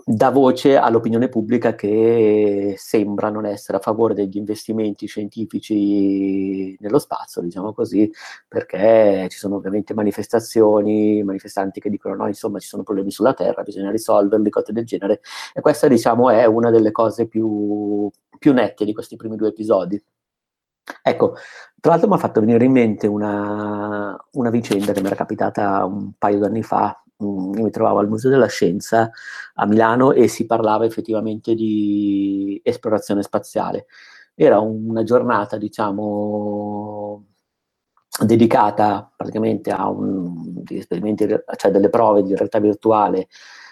dà 0.09 0.29
voce 0.29 0.77
all'opinione 0.77 1.27
pubblica 1.27 1.75
che 1.75 2.75
sembra 2.77 3.29
non 3.29 3.45
essere 3.45 3.77
a 3.77 3.81
favore 3.81 4.13
degli 4.13 4.37
investimenti 4.37 5.05
scientifici 5.05 6.77
nello 6.79 6.97
spazio, 6.97 7.41
diciamo 7.41 7.73
così, 7.73 8.09
perché 8.47 9.27
ci 9.29 9.37
sono 9.37 9.57
ovviamente 9.57 9.93
manifestazioni, 9.93 11.21
manifestanti 11.23 11.81
che 11.81 11.89
dicono 11.89 12.15
no, 12.15 12.27
insomma 12.27 12.59
ci 12.59 12.69
sono 12.69 12.83
problemi 12.83 13.11
sulla 13.11 13.33
Terra, 13.33 13.63
bisogna 13.63 13.91
risolverli, 13.91 14.49
cose 14.49 14.71
del 14.71 14.85
genere, 14.85 15.19
e 15.53 15.59
questa 15.59 15.89
diciamo 15.89 16.29
è 16.29 16.45
una 16.45 16.71
delle 16.71 16.91
cose 16.93 17.27
più, 17.27 18.09
più 18.39 18.53
nette 18.53 18.85
di 18.85 18.93
questi 18.93 19.17
primi 19.17 19.35
due 19.35 19.49
episodi. 19.49 20.01
Ecco, 21.03 21.35
tra 21.81 21.91
l'altro 21.91 22.07
mi 22.07 22.15
ha 22.15 22.17
fatto 22.17 22.39
venire 22.39 22.63
in 22.63 22.71
mente 22.71 23.07
una, 23.07 24.17
una 24.31 24.49
vicenda 24.49 24.93
che 24.93 25.01
mi 25.01 25.07
era 25.07 25.15
capitata 25.15 25.83
un 25.83 26.13
paio 26.17 26.39
d'anni 26.39 26.63
fa, 26.63 27.01
io 27.19 27.63
mi 27.63 27.71
trovavo 27.71 27.99
al 27.99 28.07
Museo 28.07 28.29
della 28.29 28.47
Scienza 28.47 29.09
a 29.55 29.65
Milano 29.65 30.11
e 30.11 30.27
si 30.27 30.45
parlava 30.45 30.85
effettivamente 30.85 31.55
di 31.55 32.59
esplorazione 32.63 33.23
spaziale. 33.23 33.87
Era 34.35 34.59
una 34.59 35.03
giornata, 35.03 35.57
diciamo, 35.57 37.25
dedicata 38.23 39.11
praticamente 39.15 39.71
a 39.71 39.89
un, 39.89 40.63
esperimenti, 40.67 41.27
cioè 41.55 41.71
delle 41.71 41.89
prove 41.89 42.23
di 42.23 42.35
realtà 42.35 42.59
virtuale 42.59 43.27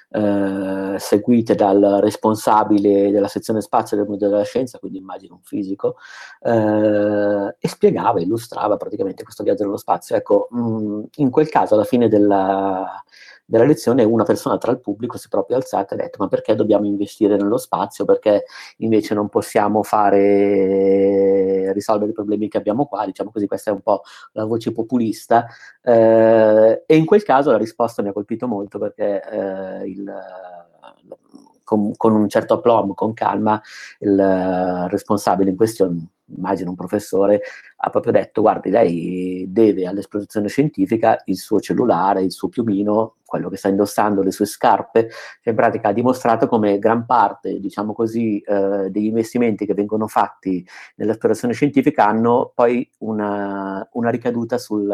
eh, 0.10 0.96
seguite 0.98 1.56
dal 1.56 2.00
responsabile 2.02 3.12
della 3.12 3.28
sezione 3.28 3.62
spazio 3.62 3.98
del 3.98 4.08
Museo 4.08 4.30
della 4.30 4.44
Scienza, 4.44 4.80
quindi 4.80 4.98
immagino 4.98 5.36
un 5.36 5.42
fisico, 5.42 5.98
eh, 6.42 7.56
e 7.60 7.68
spiegava, 7.68 8.22
illustrava 8.22 8.78
praticamente 8.78 9.24
questo 9.24 9.44
viaggio 9.44 9.64
nello 9.64 9.78
spazio. 9.78 10.16
Ecco, 10.16 10.48
mh, 10.52 11.04
in 11.16 11.30
quel 11.30 11.50
caso 11.50 11.76
alla 11.76 11.84
fine 11.84 12.08
della, 12.08 13.04
della 13.46 13.64
lezione 13.64 14.04
una 14.04 14.24
persona 14.24 14.58
tra 14.58 14.72
il 14.72 14.80
pubblico 14.80 15.18
si 15.18 15.28
è 15.28 15.30
proprio 15.30 15.58
alzata 15.58 15.94
e 15.94 16.00
ha 16.00 16.02
detto 16.04 16.18
ma 16.20 16.28
perché 16.28 16.56
dobbiamo 16.56 16.86
investire 16.86 17.38
nello 17.38 17.58
spazio, 17.58 18.06
perché 18.06 18.46
invece 18.78 19.14
non 19.14 19.30
possiamo 19.30 19.84
fare, 19.84 21.72
risolvere 21.74 22.12
i 22.12 22.14
problemi 22.14 22.48
che 22.48 22.58
abbiamo 22.58 22.86
qua, 22.88 23.06
diciamo 23.06 23.32
così, 23.32 23.48
questa 23.48 23.72
è 23.72 23.74
un 23.74 23.82
po' 23.82 24.02
la 24.34 24.46
voce 24.46 24.72
populista. 24.72 25.46
Eh, 25.82 26.84
e 26.86 26.96
in 26.96 27.06
quel 27.06 27.24
caso 27.24 27.52
la 27.52 27.58
risposta 27.58 28.02
mi 28.02 28.10
ha 28.10 28.14
colpito 28.14 28.48
molto 28.48 28.80
perché 28.80 29.22
eh, 29.22 29.88
il 29.88 30.14
con, 31.66 31.94
con, 31.98 32.14
un 32.14 32.30
certo 32.30 32.54
aplomb, 32.54 32.94
con 32.94 33.14
calma, 33.14 33.62
il 34.00 34.12
uh, 34.12 34.88
responsabile 34.88 35.50
in 35.50 35.56
questione, 35.58 36.08
immagino 36.28 36.70
un 36.72 36.76
professore, 36.76 37.42
ha 37.78 37.90
proprio 37.90 38.12
detto, 38.12 38.42
guardi, 38.42 38.70
lei 38.70 39.46
deve 39.48 39.86
all'esposizione 39.86 40.48
scientifica 40.48 41.22
il 41.26 41.38
suo 41.38 41.60
cellulare, 41.60 42.24
il 42.24 42.32
suo 42.32 42.50
piumino, 42.50 43.16
quello 43.26 43.50
che 43.50 43.58
sta 43.58 43.68
indossando, 43.68 44.22
le 44.22 44.32
sue 44.32 44.46
scarpe, 44.46 45.10
che 45.42 45.50
in 45.50 45.56
pratica 45.56 45.90
ha 45.90 45.94
dimostrato 45.94 46.48
come 46.48 46.80
gran 46.80 47.06
parte, 47.06 47.60
diciamo 47.60 47.94
così, 47.94 48.40
eh, 48.40 48.90
degli 48.90 49.06
investimenti 49.06 49.66
che 49.66 49.74
vengono 49.74 50.08
fatti 50.08 50.66
nell'esplorazione 50.96 51.54
scientifica 51.54 52.08
hanno 52.08 52.52
poi 52.54 52.90
una, 53.00 53.88
una 53.94 54.10
ricaduta 54.10 54.58
sul, 54.58 54.88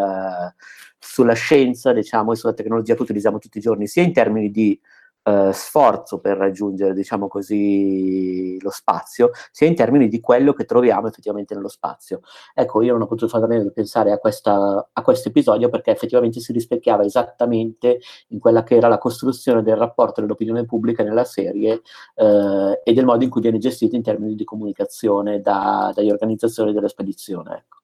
sulla 0.97 1.33
scienza, 1.33 1.93
diciamo, 1.93 2.31
e 2.31 2.35
sulla 2.35 2.53
tecnologia 2.53 2.95
che 2.95 3.01
utilizziamo 3.01 3.39
tutti 3.39 3.57
i 3.57 3.61
giorni, 3.61 3.87
sia 3.87 4.03
in 4.03 4.13
termini 4.13 4.49
di 4.49 4.79
eh, 5.23 5.51
sforzo 5.53 6.19
per 6.19 6.37
raggiungere, 6.37 6.93
diciamo 6.93 7.27
così, 7.27 8.59
lo 8.61 8.69
spazio, 8.71 9.31
sia 9.51 9.67
in 9.67 9.75
termini 9.75 10.07
di 10.07 10.19
quello 10.19 10.53
che 10.53 10.65
troviamo 10.65 11.07
effettivamente 11.07 11.53
nello 11.53 11.67
spazio. 11.67 12.21
Ecco, 12.53 12.81
io 12.81 12.93
non 12.93 13.03
ho 13.03 13.07
potuto 13.07 13.27
fare 13.27 13.45
a 13.45 13.47
meno 13.47 13.63
di 13.63 13.71
pensare 13.71 14.11
a, 14.11 14.17
questo 14.17 14.87
episodio 15.25 15.69
perché 15.69 15.91
effettivamente 15.91 16.39
si 16.39 16.51
rispecchiava 16.51 17.03
esattamente 17.03 17.99
in 18.29 18.39
quella 18.39 18.63
che 18.63 18.75
era 18.75 18.87
la 18.87 18.97
costruzione 18.97 19.61
del 19.63 19.75
rapporto 19.75 20.21
dell'opinione 20.21 20.65
pubblica 20.65 21.03
nella 21.03 21.25
serie 21.25 21.81
eh, 22.15 22.81
e 22.83 22.93
del 22.93 23.05
modo 23.05 23.23
in 23.23 23.29
cui 23.29 23.41
viene 23.41 23.57
gestito 23.57 23.95
in 23.95 24.03
termini 24.03 24.35
di 24.35 24.43
comunicazione 24.43 25.41
da, 25.41 25.91
dagli 25.93 26.09
organizzatori 26.09 26.73
della 26.73 26.87
spedizione. 26.87 27.55
Ecco. 27.57 27.79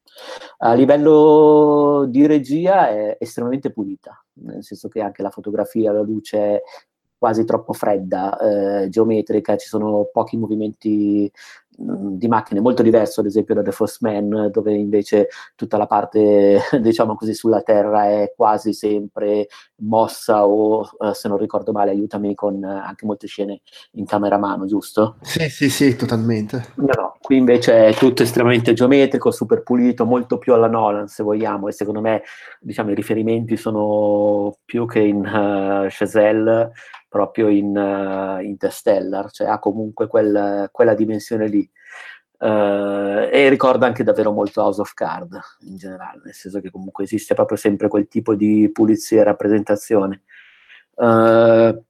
A 0.60 0.74
livello 0.74 2.06
di 2.08 2.26
regia 2.26 2.90
è 2.90 3.18
estremamente 3.20 3.72
pulita, 3.72 4.24
nel 4.42 4.64
senso 4.64 4.88
che 4.88 5.02
anche 5.02 5.22
la 5.22 5.30
fotografia, 5.30 5.92
la 5.92 6.02
luce 6.02 6.64
quasi 7.18 7.46
troppo 7.46 7.74
fredda, 7.74 8.38
eh, 8.84 8.90
geometrica, 8.90 9.58
ci 9.58 9.68
sono 9.68 10.10
pochi 10.12 10.38
movimenti 10.38 11.32
mh, 11.78 12.18
di 12.18 12.28
macchine, 12.28 12.60
molto 12.60 12.84
diverso 12.84 13.22
ad 13.22 13.26
esempio 13.26 13.56
da 13.56 13.64
The 13.64 13.72
First 13.72 14.02
Man, 14.02 14.50
dove 14.52 14.74
invece 14.74 15.30
tutta 15.56 15.78
la 15.78 15.88
parte, 15.88 16.60
diciamo 16.80 17.16
così, 17.16 17.34
sulla 17.34 17.62
terra 17.62 18.06
è 18.06 18.34
quasi 18.36 18.74
sempre 18.74 19.48
mossa 19.78 20.46
o, 20.46 20.88
eh, 21.00 21.14
se 21.14 21.28
non 21.28 21.38
ricordo 21.38 21.72
male, 21.72 21.92
aiutami 21.92 22.36
con 22.36 22.64
eh, 22.64 22.68
anche 22.68 23.06
molte 23.06 23.28
scene 23.28 23.62
in 23.94 24.06
camera 24.06 24.36
a 24.36 24.40
mano, 24.40 24.66
giusto? 24.66 25.18
Sì, 25.22 25.50
sì, 25.50 25.70
sì, 25.70 25.96
totalmente. 25.96 26.74
No, 26.76 26.92
no, 26.96 27.18
qui 27.20 27.38
invece 27.38 27.88
è 27.88 27.94
tutto 27.94 28.24
estremamente 28.24 28.74
geometrico, 28.74 29.32
super 29.32 29.64
pulito, 29.64 30.06
molto 30.06 30.38
più 30.38 30.54
alla 30.54 30.68
Nolan 30.68 31.08
se 31.08 31.24
vogliamo, 31.24 31.68
e 31.68 31.72
secondo 31.72 32.02
me, 32.02 32.22
diciamo, 32.60 32.92
i 32.92 32.96
riferimenti 32.96 33.58
sono 33.58 34.58
più 34.66 34.86
che 34.86 35.00
in 35.00 35.18
uh, 35.18 35.88
Chazelle, 35.90 36.72
proprio 37.18 37.48
in 37.48 37.76
uh, 37.76 38.40
Interstellar, 38.44 39.32
cioè 39.32 39.48
ha 39.48 39.58
comunque 39.58 40.06
quel, 40.06 40.70
quella 40.72 40.94
dimensione 40.94 41.48
lì. 41.48 41.68
Uh, 42.40 43.28
e 43.32 43.48
ricorda 43.50 43.88
anche 43.88 44.04
davvero 44.04 44.32
molto 44.32 44.62
House 44.62 44.80
of 44.80 44.94
Card 44.94 45.40
in 45.62 45.76
generale, 45.78 46.22
nel 46.24 46.36
senso 46.36 46.60
che 46.62 46.70
comunque 46.70 47.06
esiste 47.06 47.34
proprio 47.34 47.58
sempre 47.58 47.88
quel 47.88 48.08
tipo 48.08 48.36
di 48.36 48.70
pulizia 48.72 49.22
e 49.22 49.24
rappresentazione. 49.24 50.22
Uh, 50.94 51.84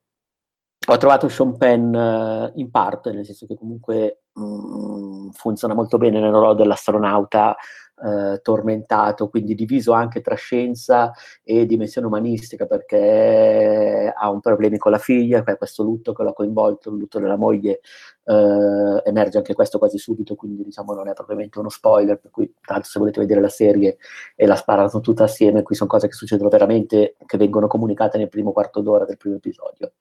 ho 0.90 0.98
trovato 0.98 1.28
Sean 1.28 1.58
Penn 1.58 1.94
uh, 1.94 2.50
in 2.56 2.72
parte, 2.72 3.12
nel 3.12 3.26
senso 3.26 3.46
che 3.46 3.58
comunque 3.58 4.22
mh, 4.32 4.42
mm, 4.42 5.30
funziona 5.32 5.74
molto 5.74 5.98
bene 5.98 6.22
nel 6.22 6.32
ruolo 6.32 6.54
dell'astronauta 6.54 7.58
eh, 8.04 8.40
tormentato, 8.42 9.30
quindi 9.30 9.56
diviso 9.56 9.92
anche 9.92 10.22
tra 10.22 10.36
scienza 10.36 11.12
e 11.44 11.66
dimensione 11.66 12.08
umanistica, 12.08 12.66
perché 12.66 14.14
ha 14.16 14.30
un 14.30 14.40
problemi 14.40 14.78
con 14.78 14.92
la 14.92 14.98
figlia, 14.98 15.44
questo 15.58 15.84
lutto 15.84 16.14
che 16.14 16.24
l'ha 16.24 16.34
coinvolto, 16.34 16.90
il 16.90 16.98
lutto 16.98 17.20
della 17.20 17.38
moglie, 17.38 17.80
eh, 18.26 19.02
emerge 19.06 19.38
anche 19.38 19.54
questo 19.54 19.78
quasi 19.78 19.98
subito, 19.98 20.36
quindi 20.36 20.64
diciamo 20.64 20.94
non 20.94 21.08
è 21.08 21.14
propriamente 21.14 21.60
uno 21.60 21.70
spoiler, 21.70 22.20
per 22.20 22.32
cui 22.32 22.54
tanto 22.62 22.88
se 22.88 23.00
volete 23.00 23.20
vedere 23.20 23.42
la 23.42 23.50
serie 23.50 23.98
e 24.36 24.46
la 24.46 24.56
sparano 24.56 25.00
tutta 25.00 25.24
assieme, 25.24 25.64
qui 25.64 25.76
sono 25.76 25.90
cose 25.90 26.08
che 26.08 26.14
succedono 26.14 26.50
veramente, 26.50 27.16
che 27.26 27.38
vengono 27.38 27.68
comunicate 27.68 28.18
nel 28.18 28.30
primo 28.30 28.52
quarto 28.52 28.82
d'ora 28.82 29.06
del 29.06 29.18
primo 29.18 29.36
episodio 29.38 29.94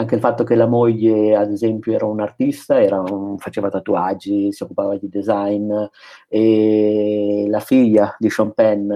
anche 0.00 0.14
il 0.16 0.20
fatto 0.20 0.44
che 0.44 0.54
la 0.54 0.66
moglie, 0.66 1.36
ad 1.36 1.50
esempio, 1.52 1.92
era 1.92 2.06
un 2.06 2.20
artista, 2.20 2.80
era 2.80 3.00
un, 3.00 3.38
faceva 3.38 3.68
tatuaggi, 3.68 4.52
si 4.52 4.62
occupava 4.62 4.96
di 4.96 5.08
design, 5.08 5.72
e 6.28 7.46
la 7.48 7.60
figlia 7.60 8.14
di 8.18 8.30
Sean 8.30 8.52
Penn, 8.52 8.92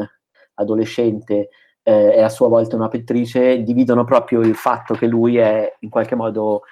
adolescente, 0.55 1.51
eh, 1.83 2.13
è 2.15 2.23
a 2.23 2.29
sua 2.29 2.49
volta 2.49 2.77
una 2.77 2.89
pittrice, 2.89 3.63
dividono 3.63 4.05
proprio 4.05 4.41
il 4.41 4.55
fatto 4.55 4.95
che 4.95 5.07
lui 5.07 5.37
è 5.37 5.77
in 5.81 5.91
qualche 5.91 6.15
modo 6.15 6.63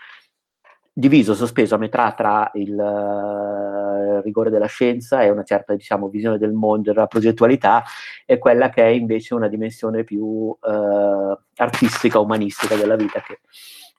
diviso, 0.95 1.35
sospeso 1.35 1.75
a 1.75 1.79
metà 1.79 2.13
tra 2.13 2.51
il 2.55 2.75
uh, 2.75 4.21
rigore 4.21 4.51
della 4.51 4.67
scienza 4.67 5.23
e 5.23 5.31
una 5.31 5.43
certa 5.43 5.75
diciamo, 5.75 6.09
visione 6.09 6.37
del 6.37 6.53
mondo, 6.53 6.93
della 6.93 7.07
progettualità, 7.07 7.83
e 8.27 8.39
quella 8.39 8.69
che 8.69 8.83
è 8.85 8.89
invece 8.89 9.35
una 9.35 9.49
dimensione 9.49 10.05
più 10.05 10.23
uh, 10.23 11.39
artistica, 11.57 12.19
umanistica 12.19 12.77
della 12.77 12.97
vita, 12.97 13.21
che 13.21 13.41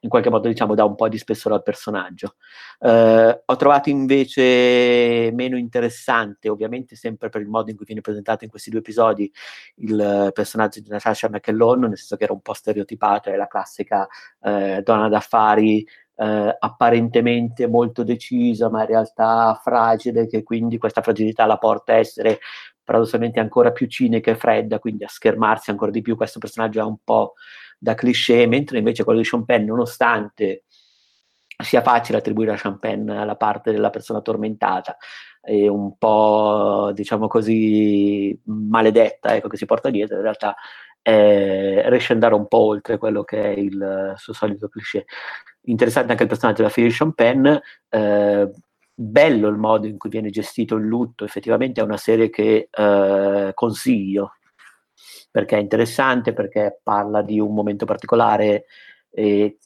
in 0.03 0.09
qualche 0.09 0.29
modo 0.29 0.47
diciamo 0.47 0.75
dà 0.75 0.85
un 0.85 0.95
po' 0.95 1.07
di 1.07 1.17
spessore 1.17 1.55
al 1.55 1.63
personaggio. 1.63 2.35
Eh, 2.79 3.41
ho 3.45 3.55
trovato 3.55 3.89
invece 3.89 5.31
meno 5.33 5.57
interessante, 5.57 6.49
ovviamente 6.49 6.95
sempre 6.95 7.29
per 7.29 7.41
il 7.41 7.47
modo 7.47 7.69
in 7.69 7.75
cui 7.75 7.85
viene 7.85 8.01
presentato 8.01 8.43
in 8.43 8.49
questi 8.49 8.69
due 8.69 8.79
episodi, 8.79 9.31
il 9.77 10.31
personaggio 10.33 10.79
di 10.81 10.89
Natasha 10.89 11.29
McElhone, 11.29 11.87
nel 11.87 11.97
senso 11.97 12.17
che 12.17 12.25
era 12.25 12.33
un 12.33 12.41
po' 12.41 12.53
stereotipato, 12.53 13.29
è 13.29 13.35
la 13.35 13.47
classica 13.47 14.07
eh, 14.41 14.81
donna 14.83 15.07
d'affari 15.07 15.85
eh, 16.15 16.55
apparentemente 16.59 17.67
molto 17.67 18.03
decisa, 18.03 18.69
ma 18.69 18.81
in 18.81 18.87
realtà 18.87 19.59
fragile, 19.63 20.27
che 20.27 20.43
quindi 20.43 20.77
questa 20.77 21.01
fragilità 21.01 21.45
la 21.45 21.57
porta 21.57 21.93
a 21.93 21.97
essere 21.97 22.39
paradossalmente 22.83 23.39
ancora 23.39 23.71
più 23.71 23.87
cinica 23.87 24.31
e 24.31 24.35
fredda, 24.35 24.79
quindi 24.79 25.03
a 25.03 25.07
schermarsi 25.07 25.69
ancora 25.71 25.91
di 25.91 26.01
più. 26.01 26.15
Questo 26.15 26.39
personaggio 26.39 26.79
è 26.79 26.83
un 26.83 26.97
po' 27.03 27.33
da 27.77 27.95
cliché, 27.95 28.45
mentre 28.47 28.77
invece 28.77 29.03
quello 29.03 29.21
di 29.21 29.43
Penn, 29.45 29.65
nonostante 29.65 30.63
sia 31.63 31.81
facile 31.81 32.17
attribuire 32.17 32.53
a 32.53 32.77
Penn 32.77 33.05
la 33.07 33.35
parte 33.35 33.71
della 33.71 33.89
persona 33.89 34.21
tormentata 34.21 34.97
e 35.41 35.67
un 35.67 35.97
po', 35.97 36.91
diciamo 36.93 37.27
così, 37.27 38.37
maledetta, 38.45 39.35
ecco, 39.35 39.49
che 39.49 39.57
si 39.57 39.65
porta 39.65 39.89
dietro, 39.89 40.15
in 40.15 40.21
realtà 40.21 40.55
eh, 41.01 41.83
riesce 41.89 42.13
ad 42.13 42.23
andare 42.23 42.35
un 42.35 42.47
po' 42.47 42.59
oltre 42.59 42.97
quello 42.97 43.23
che 43.23 43.41
è 43.41 43.59
il 43.59 44.13
suo 44.15 44.33
solito 44.33 44.69
cliché. 44.69 45.05
Interessante 45.63 46.11
anche 46.11 46.23
il 46.23 46.29
personaggio 46.29 46.61
della 46.61 46.69
figlia 46.73 46.87
di 46.87 47.13
Penn, 47.13 47.45
eh, 47.89 48.51
bello 49.03 49.47
il 49.47 49.57
modo 49.57 49.87
in 49.87 49.97
cui 49.97 50.09
viene 50.09 50.29
gestito 50.29 50.75
il 50.75 50.85
lutto, 50.85 51.25
effettivamente 51.25 51.81
è 51.81 51.83
una 51.83 51.97
serie 51.97 52.29
che 52.29 52.69
eh, 52.71 53.51
consiglio, 53.53 54.33
perché 55.31 55.57
è 55.57 55.59
interessante, 55.59 56.33
perché 56.33 56.79
parla 56.83 57.21
di 57.21 57.39
un 57.39 57.53
momento 57.53 57.85
particolare 57.85 58.65
e 59.09 59.57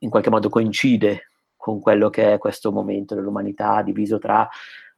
in 0.00 0.10
qualche 0.10 0.30
modo 0.30 0.48
coincide 0.48 1.30
con 1.56 1.80
quello 1.80 2.10
che 2.10 2.32
è 2.34 2.38
questo 2.38 2.72
momento 2.72 3.14
dell'umanità 3.14 3.82
diviso 3.82 4.18
tra 4.18 4.48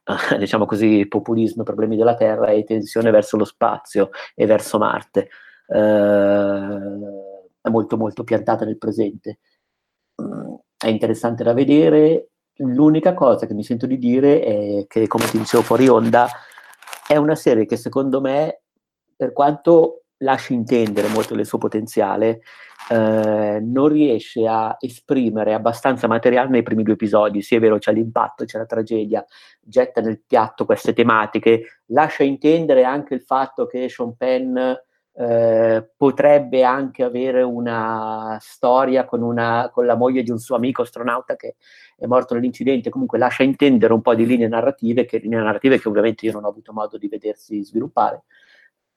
eh, 0.05 0.37
diciamo 0.37 0.65
così, 0.65 1.05
populismo, 1.07 1.63
problemi 1.63 1.95
della 1.95 2.15
Terra 2.15 2.47
e 2.47 2.63
tensione 2.63 3.11
verso 3.11 3.37
lo 3.37 3.45
spazio 3.45 4.09
e 4.35 4.45
verso 4.45 4.77
Marte. 4.77 5.29
Eh, 5.67 6.79
è 7.61 7.69
molto 7.69 7.97
molto 7.97 8.23
piantata 8.23 8.65
nel 8.65 8.77
presente. 8.77 9.39
Mm, 10.21 10.55
è 10.77 10.87
interessante 10.87 11.43
da 11.43 11.53
vedere. 11.53 12.29
L'unica 12.57 13.13
cosa 13.13 13.47
che 13.47 13.53
mi 13.53 13.63
sento 13.63 13.87
di 13.87 13.97
dire 13.97 14.41
è 14.41 14.85
che, 14.87 15.07
come 15.07 15.25
ti 15.25 15.37
dicevo 15.37 15.63
fuori 15.63 15.87
onda, 15.87 16.27
è 17.07 17.15
una 17.15 17.35
serie 17.35 17.65
che 17.65 17.77
secondo 17.77 18.21
me, 18.21 18.61
per 19.15 19.33
quanto 19.33 20.03
lasci 20.17 20.53
intendere 20.53 21.07
molto 21.07 21.35
del 21.35 21.45
suo 21.45 21.57
potenziale, 21.57 22.41
eh, 22.89 23.59
non 23.61 23.87
riesce 23.87 24.47
a 24.47 24.75
esprimere 24.79 25.53
abbastanza 25.53 26.07
materiale 26.07 26.49
nei 26.49 26.63
primi 26.63 26.83
due 26.83 26.93
episodi. 26.93 27.41
Sì, 27.41 27.55
è 27.55 27.59
vero, 27.59 27.77
c'è 27.77 27.91
l'impatto, 27.91 28.45
c'è 28.45 28.57
la 28.57 28.65
tragedia, 28.65 29.25
getta 29.59 30.01
nel 30.01 30.21
piatto 30.25 30.65
queste 30.65 30.93
tematiche, 30.93 31.81
lascia 31.87 32.23
intendere 32.23 32.83
anche 32.83 33.13
il 33.13 33.21
fatto 33.21 33.65
che 33.65 33.89
Sean 33.89 34.15
Penn 34.15 34.57
eh, 35.15 35.89
potrebbe 35.95 36.63
anche 36.63 37.03
avere 37.03 37.41
una 37.43 38.37
storia 38.39 39.05
con, 39.05 39.21
una, 39.21 39.69
con 39.71 39.85
la 39.85 39.95
moglie 39.95 40.23
di 40.23 40.31
un 40.31 40.39
suo 40.39 40.55
amico 40.55 40.81
astronauta 40.81 41.35
che 41.35 41.55
è 41.97 42.05
morto 42.05 42.33
nell'incidente, 42.33 42.89
comunque 42.89 43.17
lascia 43.17 43.43
intendere 43.43 43.93
un 43.93 44.01
po' 44.01 44.15
di 44.15 44.25
linee 44.25 44.47
narrative, 44.47 45.05
che, 45.05 45.19
linee 45.19 45.39
narrative 45.39 45.79
che 45.79 45.87
ovviamente 45.87 46.25
io 46.25 46.33
non 46.33 46.45
ho 46.45 46.49
avuto 46.49 46.73
modo 46.73 46.97
di 46.97 47.07
vedersi 47.07 47.63
sviluppare 47.63 48.23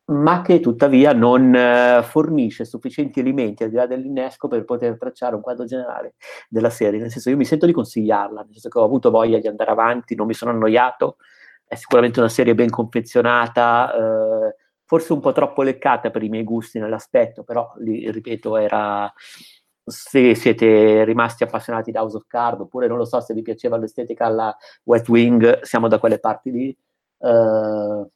ma 0.08 0.40
che 0.42 0.60
tuttavia 0.60 1.12
non 1.12 1.52
eh, 1.54 2.00
fornisce 2.04 2.64
sufficienti 2.64 3.18
elementi 3.20 3.64
al 3.64 3.70
di 3.70 3.76
là 3.76 3.86
dell'innesco 3.86 4.46
per 4.46 4.64
poter 4.64 4.96
tracciare 4.96 5.34
un 5.34 5.40
quadro 5.40 5.64
generale 5.64 6.14
della 6.48 6.70
serie. 6.70 7.00
Nel 7.00 7.10
senso, 7.10 7.30
io 7.30 7.36
mi 7.36 7.44
sento 7.44 7.66
di 7.66 7.72
consigliarla, 7.72 8.42
nel 8.42 8.52
senso 8.52 8.68
che 8.68 8.78
ho 8.78 8.84
avuto 8.84 9.10
voglia 9.10 9.38
di 9.38 9.48
andare 9.48 9.70
avanti, 9.70 10.14
non 10.14 10.26
mi 10.26 10.34
sono 10.34 10.52
annoiato, 10.52 11.16
è 11.66 11.74
sicuramente 11.74 12.20
una 12.20 12.28
serie 12.28 12.54
ben 12.54 12.70
confezionata, 12.70 13.92
eh, 13.94 14.54
forse 14.86 15.12
un 15.12 15.20
po' 15.20 15.32
troppo 15.32 15.62
leccata 15.62 16.10
per 16.10 16.22
i 16.22 16.28
miei 16.28 16.44
gusti 16.44 16.78
nell'aspetto, 16.78 17.42
però, 17.42 17.72
li, 17.78 18.10
ripeto, 18.10 18.56
era 18.56 19.12
se 19.84 20.34
siete 20.34 21.04
rimasti 21.04 21.44
appassionati 21.44 21.90
da 21.92 22.00
House 22.00 22.16
of 22.16 22.26
Card, 22.26 22.60
oppure 22.60 22.86
non 22.86 22.96
lo 22.96 23.04
so 23.04 23.20
se 23.20 23.34
vi 23.34 23.42
piaceva 23.42 23.76
l'estetica 23.76 24.26
alla 24.26 24.56
Wet 24.84 25.08
Wing, 25.08 25.60
siamo 25.62 25.88
da 25.88 25.98
quelle 25.98 26.18
parti 26.18 26.50
lì. 26.50 26.76
Uh, 27.18 28.08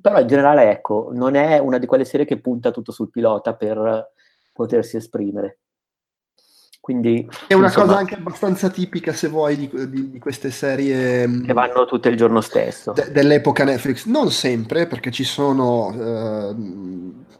però 0.00 0.20
in 0.20 0.26
generale, 0.26 0.70
ecco, 0.70 1.10
non 1.12 1.34
è 1.34 1.58
una 1.58 1.78
di 1.78 1.86
quelle 1.86 2.04
serie 2.04 2.26
che 2.26 2.40
punta 2.40 2.70
tutto 2.70 2.92
sul 2.92 3.10
pilota 3.10 3.54
per 3.54 4.12
potersi 4.52 4.96
esprimere. 4.96 5.58
Quindi, 6.86 7.28
è 7.48 7.54
una 7.54 7.66
insomma, 7.66 7.86
cosa 7.86 7.98
anche 7.98 8.14
abbastanza 8.14 8.68
tipica, 8.68 9.12
se 9.12 9.26
vuoi, 9.26 9.56
di, 9.56 9.68
di, 9.88 10.08
di 10.08 10.18
queste 10.20 10.52
serie 10.52 11.26
mm, 11.26 11.44
che 11.44 11.52
vanno 11.52 11.84
tutte 11.84 12.08
il 12.08 12.16
giorno 12.16 12.40
stesso. 12.40 12.92
De, 12.92 13.10
dell'epoca 13.10 13.64
Netflix. 13.64 14.04
Non 14.04 14.30
sempre, 14.30 14.86
perché 14.86 15.10
ci 15.10 15.24
sono 15.24 15.92
eh, 15.92 16.54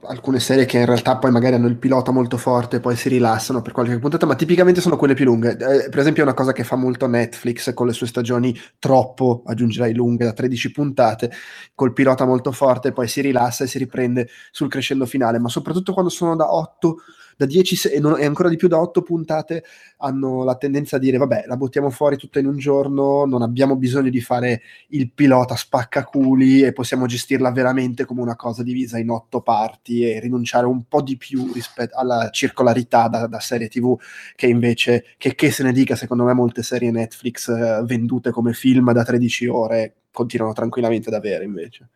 alcune 0.08 0.40
serie 0.40 0.64
che 0.64 0.78
in 0.78 0.84
realtà 0.84 1.18
poi 1.18 1.30
magari 1.30 1.54
hanno 1.54 1.68
il 1.68 1.76
pilota 1.76 2.10
molto 2.10 2.38
forte 2.38 2.78
e 2.78 2.80
poi 2.80 2.96
si 2.96 3.08
rilassano 3.08 3.62
per 3.62 3.70
qualche 3.70 3.96
puntata, 4.00 4.26
ma 4.26 4.34
tipicamente 4.34 4.80
sono 4.80 4.96
quelle 4.96 5.14
più 5.14 5.26
lunghe. 5.26 5.52
Eh, 5.52 5.90
per 5.90 6.00
esempio, 6.00 6.24
è 6.24 6.26
una 6.26 6.34
cosa 6.34 6.50
che 6.50 6.64
fa 6.64 6.74
molto 6.74 7.06
Netflix 7.06 7.72
con 7.72 7.86
le 7.86 7.92
sue 7.92 8.08
stagioni 8.08 8.52
troppo, 8.80 9.44
aggiungerai 9.46 9.94
lunghe, 9.94 10.24
da 10.24 10.32
13 10.32 10.72
puntate, 10.72 11.30
col 11.72 11.92
pilota 11.92 12.24
molto 12.24 12.50
forte, 12.50 12.90
poi 12.90 13.06
si 13.06 13.20
rilassa 13.20 13.62
e 13.62 13.68
si 13.68 13.78
riprende 13.78 14.28
sul 14.50 14.68
crescendo 14.68 15.06
finale, 15.06 15.38
ma 15.38 15.48
soprattutto 15.48 15.92
quando 15.92 16.10
sono 16.10 16.34
da 16.34 16.52
8 16.52 16.96
da 17.36 17.46
10 17.46 17.88
e, 17.88 18.00
non, 18.00 18.18
e, 18.18 18.24
ancora 18.24 18.48
di 18.48 18.56
più 18.56 18.68
da 18.68 18.80
8 18.80 19.02
puntate 19.02 19.64
hanno 19.98 20.42
la 20.44 20.56
tendenza 20.56 20.96
a 20.96 20.98
dire 20.98 21.18
vabbè 21.18 21.44
la 21.46 21.56
buttiamo 21.56 21.90
fuori 21.90 22.16
tutta 22.16 22.38
in 22.38 22.46
un 22.46 22.56
giorno, 22.56 23.24
non 23.24 23.42
abbiamo 23.42 23.76
bisogno 23.76 24.10
di 24.10 24.20
fare 24.20 24.62
il 24.88 25.10
pilota 25.12 25.54
spaccaculi 25.54 26.62
e 26.62 26.72
possiamo 26.72 27.06
gestirla 27.06 27.50
veramente 27.50 28.04
come 28.04 28.22
una 28.22 28.36
cosa 28.36 28.62
divisa 28.62 28.98
in 28.98 29.10
8 29.10 29.40
parti 29.42 30.10
e 30.10 30.20
rinunciare 30.20 30.66
un 30.66 30.84
po' 30.88 31.02
di 31.02 31.16
più 31.16 31.52
rispetto 31.52 31.96
alla 31.96 32.30
circolarità 32.30 33.08
da, 33.08 33.26
da 33.26 33.40
serie 33.40 33.68
tv 33.68 33.96
che 34.34 34.46
invece, 34.46 35.04
che, 35.18 35.34
che, 35.34 35.50
se 35.50 35.62
ne 35.62 35.72
dica 35.72 35.94
secondo 35.96 36.24
me 36.24 36.32
molte 36.32 36.62
serie 36.62 36.90
Netflix 36.90 37.48
eh, 37.48 37.82
vendute 37.84 38.30
come 38.30 38.52
film 38.52 38.92
da 38.92 39.04
13 39.04 39.46
ore 39.46 39.94
continuano 40.16 40.54
tranquillamente 40.54 41.10
ad 41.10 41.14
avere 41.14 41.44
invece. 41.44 41.90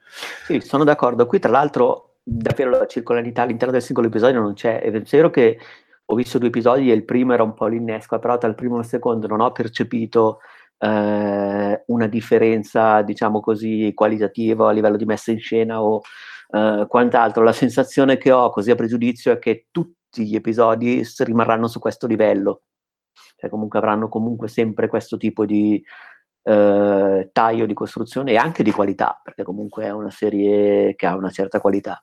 Sì, 0.44 0.60
sono 0.60 0.84
d'accordo. 0.84 1.24
Qui 1.24 1.38
tra 1.38 1.50
l'altro 1.50 2.09
davvero 2.22 2.70
la 2.70 2.86
circolarità 2.86 3.42
all'interno 3.42 3.72
del 3.72 3.82
singolo 3.82 4.08
episodio 4.08 4.40
non 4.40 4.54
c'è. 4.54 4.80
È 4.80 4.90
vero 4.90 5.30
che 5.30 5.58
ho 6.04 6.14
visto 6.14 6.38
due 6.38 6.48
episodi 6.48 6.90
e 6.90 6.94
il 6.94 7.04
primo 7.04 7.32
era 7.32 7.42
un 7.42 7.54
po' 7.54 7.66
l'innesco, 7.66 8.18
però 8.18 8.36
tra 8.38 8.48
il 8.48 8.54
primo 8.54 8.76
e 8.76 8.80
il 8.80 8.86
secondo 8.86 9.26
non 9.26 9.40
ho 9.40 9.52
percepito 9.52 10.40
eh, 10.78 11.82
una 11.86 12.06
differenza, 12.06 13.02
diciamo 13.02 13.40
così, 13.40 13.92
qualitativa 13.94 14.68
a 14.68 14.72
livello 14.72 14.96
di 14.96 15.04
messa 15.04 15.30
in 15.30 15.38
scena 15.38 15.82
o 15.82 16.00
eh, 16.50 16.86
quant'altro. 16.88 17.44
La 17.44 17.52
sensazione 17.52 18.16
che 18.16 18.32
ho, 18.32 18.50
così 18.50 18.70
a 18.70 18.74
pregiudizio, 18.74 19.32
è 19.32 19.38
che 19.38 19.66
tutti 19.70 20.24
gli 20.26 20.34
episodi 20.34 21.02
rimarranno 21.18 21.68
su 21.68 21.78
questo 21.78 22.06
livello. 22.06 22.62
Cioè 23.36 23.48
comunque 23.50 23.78
avranno 23.78 24.08
comunque 24.08 24.48
sempre 24.48 24.88
questo 24.88 25.16
tipo 25.16 25.46
di, 25.46 25.82
eh, 26.42 27.30
taglio 27.32 27.66
di 27.66 27.74
costruzione 27.74 28.32
e 28.32 28.36
anche 28.36 28.62
di 28.62 28.70
qualità, 28.70 29.20
perché 29.22 29.42
comunque 29.42 29.84
è 29.84 29.90
una 29.90 30.10
serie 30.10 30.94
che 30.94 31.06
ha 31.06 31.16
una 31.16 31.30
certa 31.30 31.60
qualità. 31.60 32.02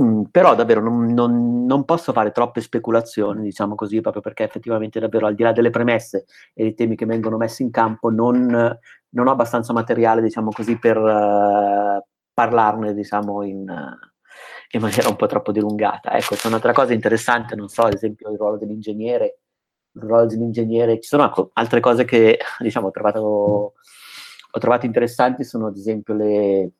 Mm, 0.00 0.22
però 0.30 0.54
davvero 0.54 0.80
non, 0.80 1.12
non, 1.12 1.66
non, 1.66 1.84
posso 1.84 2.12
fare 2.12 2.32
troppe 2.32 2.62
speculazioni, 2.62 3.42
diciamo 3.42 3.74
così, 3.74 4.00
proprio 4.00 4.22
perché 4.22 4.44
effettivamente 4.44 4.98
davvero 4.98 5.26
al 5.26 5.34
di 5.34 5.42
là 5.42 5.52
delle 5.52 5.68
premesse 5.68 6.24
e 6.54 6.62
dei 6.62 6.74
temi 6.74 6.96
che 6.96 7.04
vengono 7.04 7.36
messi 7.36 7.62
in 7.62 7.70
campo, 7.70 8.08
non, 8.10 8.46
non 9.10 9.26
ho 9.26 9.30
abbastanza 9.30 9.74
materiale, 9.74 10.22
diciamo 10.22 10.50
così, 10.50 10.78
per 10.78 10.96
uh, 10.96 12.02
parlarne, 12.32 12.94
diciamo, 12.94 13.42
in, 13.42 13.68
uh, 13.68 14.08
in 14.70 14.80
maniera 14.80 15.08
un 15.10 15.16
po' 15.16 15.26
troppo 15.26 15.52
dilungata. 15.52 16.12
Ecco, 16.12 16.36
c'è 16.36 16.48
un'altra 16.48 16.72
cosa 16.72 16.94
interessante, 16.94 17.54
non 17.54 17.68
so, 17.68 17.82
ad 17.82 17.92
esempio 17.92 18.30
il 18.30 18.38
ruolo 18.38 18.56
dell'ingegnere, 18.56 19.41
il 19.94 20.02
ruolo 20.02 20.26
dell'ingegnere. 20.26 21.00
Ci 21.00 21.08
sono 21.08 21.50
altre 21.54 21.80
cose 21.80 22.04
che 22.04 22.38
diciamo, 22.58 22.88
ho, 22.88 22.90
trovato, 22.90 23.20
ho 23.20 24.58
trovato 24.58 24.86
interessanti, 24.86 25.44
sono 25.44 25.66
ad 25.66 25.76
esempio 25.76 26.14
le 26.14 26.70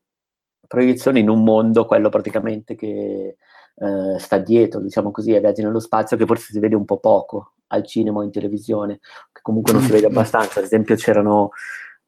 proiezioni 0.66 1.20
in 1.20 1.28
un 1.28 1.42
mondo, 1.44 1.84
quello 1.84 2.08
praticamente 2.08 2.74
che 2.74 3.36
eh, 3.74 4.18
sta 4.18 4.38
dietro, 4.38 4.80
diciamo 4.80 5.10
così, 5.10 5.32
ai 5.32 5.40
viaggi 5.40 5.62
nello 5.62 5.80
spazio, 5.80 6.16
che 6.16 6.26
forse 6.26 6.52
si 6.52 6.58
vede 6.58 6.74
un 6.74 6.84
po' 6.84 6.98
poco 6.98 7.54
al 7.68 7.86
cinema 7.86 8.20
o 8.20 8.22
in 8.22 8.30
televisione, 8.30 9.00
che 9.32 9.40
comunque 9.42 9.72
non 9.72 9.82
si 9.82 9.92
vede 9.92 10.06
abbastanza. 10.12 10.60
Ad 10.60 10.66
esempio 10.66 10.94
c'erano 10.94 11.50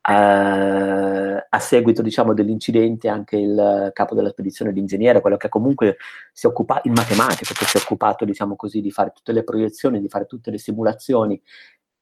a 0.06 1.58
seguito 1.58 2.02
diciamo, 2.02 2.34
dell'incidente 2.34 3.08
anche 3.08 3.36
il 3.36 3.90
capo 3.94 4.14
della 4.14 4.28
spedizione 4.28 4.70
l'ingegnere, 4.72 5.20
quello 5.20 5.36
che 5.36 5.48
comunque 5.48 5.96
si 6.32 6.46
è 6.46 6.50
occupato, 6.50 6.86
il 6.88 6.94
matematico 6.94 7.54
che 7.54 7.64
si 7.64 7.78
è 7.78 7.80
occupato 7.80 8.24
diciamo 8.24 8.54
così, 8.56 8.80
di 8.80 8.90
fare 8.90 9.12
tutte 9.14 9.32
le 9.32 9.44
proiezioni, 9.44 10.00
di 10.00 10.08
fare 10.08 10.26
tutte 10.26 10.50
le 10.50 10.58
simulazioni 10.58 11.40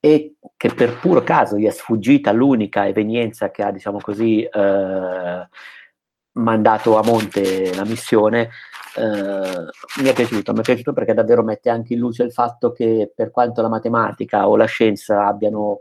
e 0.00 0.34
che 0.56 0.74
per 0.74 0.98
puro 0.98 1.22
caso 1.22 1.56
gli 1.56 1.66
è 1.66 1.70
sfuggita 1.70 2.32
l'unica 2.32 2.88
evenienza 2.88 3.52
che 3.52 3.62
ha 3.62 3.70
diciamo 3.70 3.98
così, 4.00 4.42
eh, 4.42 5.48
mandato 6.32 6.96
a 6.98 7.04
monte 7.04 7.72
la 7.74 7.84
missione, 7.84 8.50
eh, 8.96 10.02
mi 10.02 10.08
è 10.08 10.12
piaciuto, 10.12 10.52
mi 10.52 10.60
è 10.60 10.62
piaciuto 10.62 10.92
perché 10.92 11.14
davvero 11.14 11.42
mette 11.44 11.70
anche 11.70 11.92
in 11.92 12.00
luce 12.00 12.24
il 12.24 12.32
fatto 12.32 12.72
che 12.72 13.12
per 13.14 13.30
quanto 13.30 13.62
la 13.62 13.68
matematica 13.68 14.48
o 14.48 14.56
la 14.56 14.64
scienza 14.64 15.26
abbiano 15.26 15.80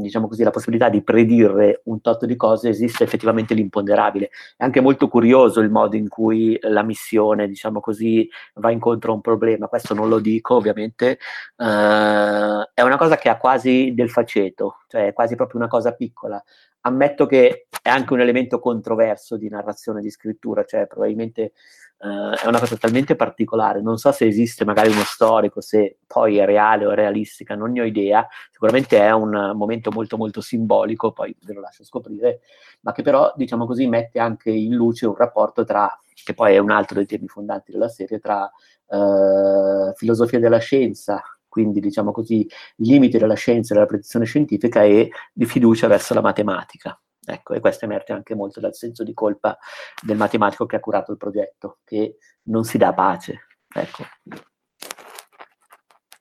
diciamo 0.00 0.28
così, 0.28 0.42
la 0.42 0.50
possibilità 0.50 0.88
di 0.88 1.02
predire 1.02 1.82
un 1.84 2.00
tot 2.00 2.24
di 2.24 2.36
cose, 2.36 2.68
esiste 2.68 3.04
effettivamente 3.04 3.54
l'imponderabile. 3.54 4.30
È 4.56 4.64
anche 4.64 4.80
molto 4.80 5.08
curioso 5.08 5.60
il 5.60 5.70
modo 5.70 5.96
in 5.96 6.08
cui 6.08 6.58
la 6.62 6.82
missione, 6.82 7.48
diciamo 7.48 7.80
così, 7.80 8.28
va 8.54 8.70
incontro 8.70 9.12
a 9.12 9.14
un 9.14 9.20
problema. 9.20 9.68
Questo 9.68 9.94
non 9.94 10.08
lo 10.08 10.18
dico, 10.18 10.54
ovviamente. 10.56 11.18
Uh, 11.56 12.62
è 12.74 12.82
una 12.82 12.96
cosa 12.96 13.16
che 13.16 13.28
ha 13.28 13.36
quasi 13.36 13.92
del 13.94 14.10
faceto, 14.10 14.78
cioè 14.88 15.08
è 15.08 15.12
quasi 15.12 15.34
proprio 15.34 15.60
una 15.60 15.68
cosa 15.68 15.92
piccola. 15.92 16.42
Ammetto 16.82 17.26
che 17.26 17.66
è 17.82 17.88
anche 17.88 18.12
un 18.12 18.20
elemento 18.20 18.60
controverso 18.60 19.36
di 19.36 19.48
narrazione, 19.48 20.00
di 20.00 20.10
scrittura, 20.10 20.64
cioè 20.64 20.86
probabilmente 20.86 21.52
Uh, 22.00 22.30
è 22.36 22.46
una 22.46 22.60
cosa 22.60 22.76
talmente 22.76 23.16
particolare, 23.16 23.82
non 23.82 23.96
so 23.96 24.12
se 24.12 24.24
esiste 24.24 24.64
magari 24.64 24.88
uno 24.88 25.02
storico, 25.02 25.60
se 25.60 25.98
poi 26.06 26.36
è 26.36 26.44
reale 26.44 26.86
o 26.86 26.94
realistica, 26.94 27.56
non 27.56 27.72
ne 27.72 27.80
ho 27.80 27.84
idea, 27.84 28.24
sicuramente 28.52 29.00
è 29.00 29.10
un 29.10 29.52
momento 29.56 29.90
molto 29.90 30.16
molto 30.16 30.40
simbolico, 30.40 31.10
poi 31.10 31.36
ve 31.42 31.54
lo 31.54 31.60
lascio 31.60 31.82
scoprire, 31.82 32.42
ma 32.82 32.92
che 32.92 33.02
però, 33.02 33.32
diciamo 33.34 33.66
così, 33.66 33.88
mette 33.88 34.20
anche 34.20 34.50
in 34.50 34.74
luce 34.74 35.06
un 35.08 35.16
rapporto 35.16 35.64
tra, 35.64 35.90
che 36.22 36.34
poi 36.34 36.54
è 36.54 36.58
un 36.58 36.70
altro 36.70 36.94
dei 36.94 37.06
temi 37.06 37.26
fondanti 37.26 37.72
della 37.72 37.88
serie, 37.88 38.20
tra 38.20 38.48
uh, 38.86 39.92
filosofia 39.96 40.38
della 40.38 40.58
scienza, 40.58 41.20
quindi 41.48 41.80
diciamo 41.80 42.12
così, 42.12 42.48
limiti 42.76 43.18
della 43.18 43.34
scienza 43.34 43.72
e 43.72 43.74
della 43.74 43.88
predizione 43.88 44.24
scientifica 44.24 44.84
e 44.84 45.10
di 45.32 45.46
fiducia 45.46 45.88
verso 45.88 46.14
la 46.14 46.20
matematica. 46.20 46.96
Ecco, 47.30 47.52
e 47.52 47.60
questo 47.60 47.84
emerge 47.84 48.14
anche 48.14 48.34
molto 48.34 48.58
dal 48.58 48.74
senso 48.74 49.04
di 49.04 49.12
colpa 49.12 49.58
del 50.00 50.16
matematico 50.16 50.64
che 50.64 50.76
ha 50.76 50.80
curato 50.80 51.12
il 51.12 51.18
progetto, 51.18 51.78
che 51.84 52.16
non 52.44 52.64
si 52.64 52.78
dà 52.78 52.94
pace. 52.94 53.46
Ecco. 53.70 54.04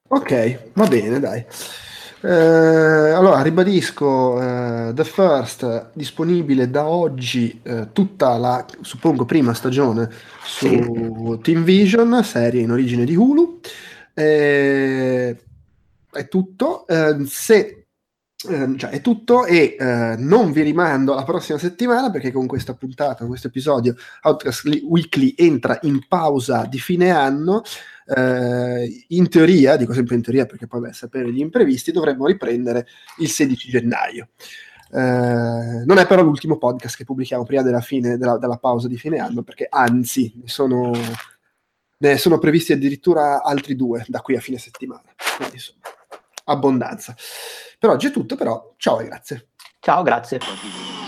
Ok, 0.10 0.72
va 0.74 0.86
bene, 0.88 1.20
dai. 1.22 1.46
Eh, 2.20 2.30
allora, 2.30 3.42
ribadisco 3.42 4.42
eh, 4.42 4.92
The 4.94 5.04
First 5.06 5.92
disponibile 5.94 6.70
da 6.70 6.88
oggi 6.88 7.62
eh, 7.64 7.94
tutta 7.94 8.38
la, 8.38 8.66
suppongo, 8.82 9.24
prima 9.24 9.54
stagione 9.54 10.10
su. 10.44 11.40
Team 11.42 11.64
Vision, 11.64 12.22
serie 12.24 12.64
in 12.64 12.72
origine 12.72 13.06
di 13.06 13.16
Hulu. 13.16 13.62
Eh, 14.14 15.38
è 16.12 16.28
tutto. 16.28 16.86
Eh, 16.86 17.26
se 17.26 17.87
Ehm, 18.46 18.78
cioè, 18.78 18.92
è 18.92 19.02
tutto 19.02 19.46
e 19.46 19.76
eh, 19.80 20.16
non 20.20 20.52
vi 20.52 20.62
rimando 20.62 21.14
alla 21.14 21.24
prossima 21.24 21.58
settimana 21.58 22.12
perché 22.12 22.32
con 22.32 22.46
questa 22.46 22.76
puntata, 22.76 23.16
con 23.16 23.30
questo 23.30 23.48
episodio 23.48 23.96
Outcast 24.22 24.68
Weekly 24.84 25.34
entra 25.36 25.80
in 25.82 26.08
pausa 26.08 26.66
di 26.66 26.78
fine 26.78 27.10
anno 27.10 27.64
eh, 28.06 29.06
in 29.08 29.28
teoria, 29.28 29.76
dico 29.76 29.92
sempre 29.94 30.16
in 30.16 30.22
teoria 30.22 30.46
perché 30.46 30.68
poi 30.68 30.82
beh, 30.82 30.94
sapere 30.94 31.32
gli 31.34 31.40
imprevisti, 31.40 31.92
dovremmo 31.92 32.28
riprendere 32.28 32.86
il 33.18 33.30
16 33.30 33.70
gennaio. 33.70 34.30
Eh, 34.92 35.84
non 35.86 35.98
è 35.98 36.06
però 36.06 36.22
l'ultimo 36.22 36.60
podcast 36.60 36.96
che 36.96 37.06
pubblichiamo 37.06 37.44
prima 37.44 37.64
della 37.64 37.82
fine 37.82 38.18
della, 38.18 38.38
della 38.38 38.58
pausa 38.58 38.88
di 38.88 38.98
fine 38.98 39.18
anno 39.18 39.42
perché 39.42 39.66
anzi 39.68 40.44
sono, 40.46 40.92
ne 41.98 42.18
sono 42.18 42.38
previsti 42.38 42.72
addirittura 42.72 43.42
altri 43.42 43.76
due 43.76 44.06
da 44.08 44.22
qui 44.22 44.36
a 44.36 44.40
fine 44.42 44.60
settimana. 44.60 45.12
Quindi, 45.38 45.56
insomma, 45.56 45.97
abbondanza. 46.48 47.16
Per 47.80 47.90
oggi 47.90 48.08
è 48.08 48.12
tutto, 48.12 48.36
però 48.36 48.74
ciao 48.78 49.00
e 49.00 49.06
grazie. 49.06 49.50
Ciao, 49.80 50.04
grazie. 50.04 51.07